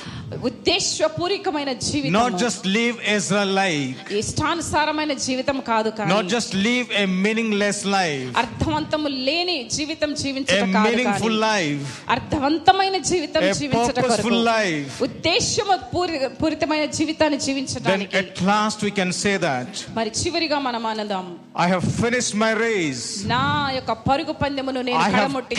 [0.51, 6.87] ఉద్దేశపూరికమైన జీవితం not just live Israel life ఇష్టానుసారమైన జీవితం కాదు కానీ not just live
[7.55, 11.85] meaningless life అర్థవంతము లేని జీవితం జీవించడం కాదు కానీ మీనింగ్ఫుల్ లైఫ్
[12.17, 19.33] అర్థవంతమైన జీవితం జీవించట కొరకు ఫుల్ లైఫ్ ఉద్దేశపూరితమైన జీవితాన్ని జీవించడానికి then at last we can say
[19.39, 21.25] that మరి చివరిగా మనం ఆనందం.
[21.65, 23.05] I have finish my race
[23.35, 23.43] నా
[23.77, 25.57] యొక్క పరుగు పందెమును నేను కడముట్టి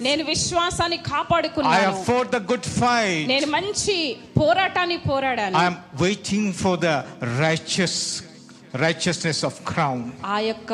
[0.00, 1.76] నేను విశ్వాసాన్ని కాపాడుకున్నాను.
[1.76, 3.96] I have fought the good fight నేను మంచి
[4.40, 6.94] పోరాటాన్ని పోరాడాను I am waiting for the
[7.46, 7.94] righteous
[8.85, 9.99] righteousness of crown.
[10.35, 10.71] ఆ యొక్క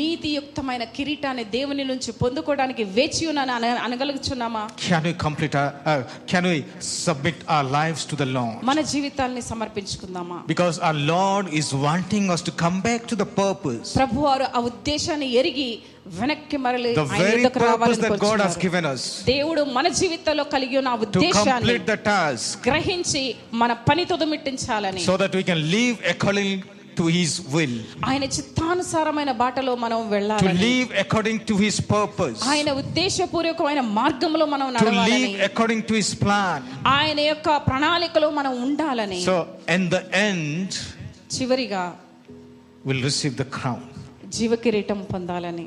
[0.00, 6.44] నీతియుక్తమైన కిరీటాన్ని దేవుని నుంచి పొందుకోవడానికి వేచి ఉన్నాను అన అనగలుగుచున్నామా Can we complete our, uh, can
[6.50, 6.58] we
[7.02, 8.56] submit our lives to the Lord?
[8.70, 13.88] మన జీవితాల్ని సమర్పించుకుందామా Because our Lord is wanting us to come back to the purpose.
[14.00, 15.68] ప్రభు వారు ఆ ఉద్దేశాన్ని ఎరిగి
[16.20, 18.64] వెనక్కి మరలి The ఆయన very యుద్ధకు purpose రావాలని that God has కోరుచున్నారు.
[18.66, 23.24] given us దేవుడు మన జీవితంలో కలిగి ఉన్న ఆ to ఉద్దేశాన్ని complete the task గ్రహించి
[23.62, 26.50] మన పని తుదమిట్టించాలని so that we can live according
[26.98, 27.72] to His will,
[28.08, 34.68] ఆయన చిత్తానుసారమైన బాటలో మనం to వెళ్ళాలి live according to His purpose, ఆయన ఉద్దేశపూర్వకమైన మార్గంలో మనం
[34.68, 36.60] to నడవాలని live according to His plan.
[36.98, 39.36] ఆయన యొక్క ప్రణాళికలో మనం ఉండాలని So,
[39.76, 40.70] in the end,
[41.38, 41.84] చివరిగా
[42.86, 43.82] we'll receive the crown.
[44.36, 45.66] జీవ కిరీటం పొందాలని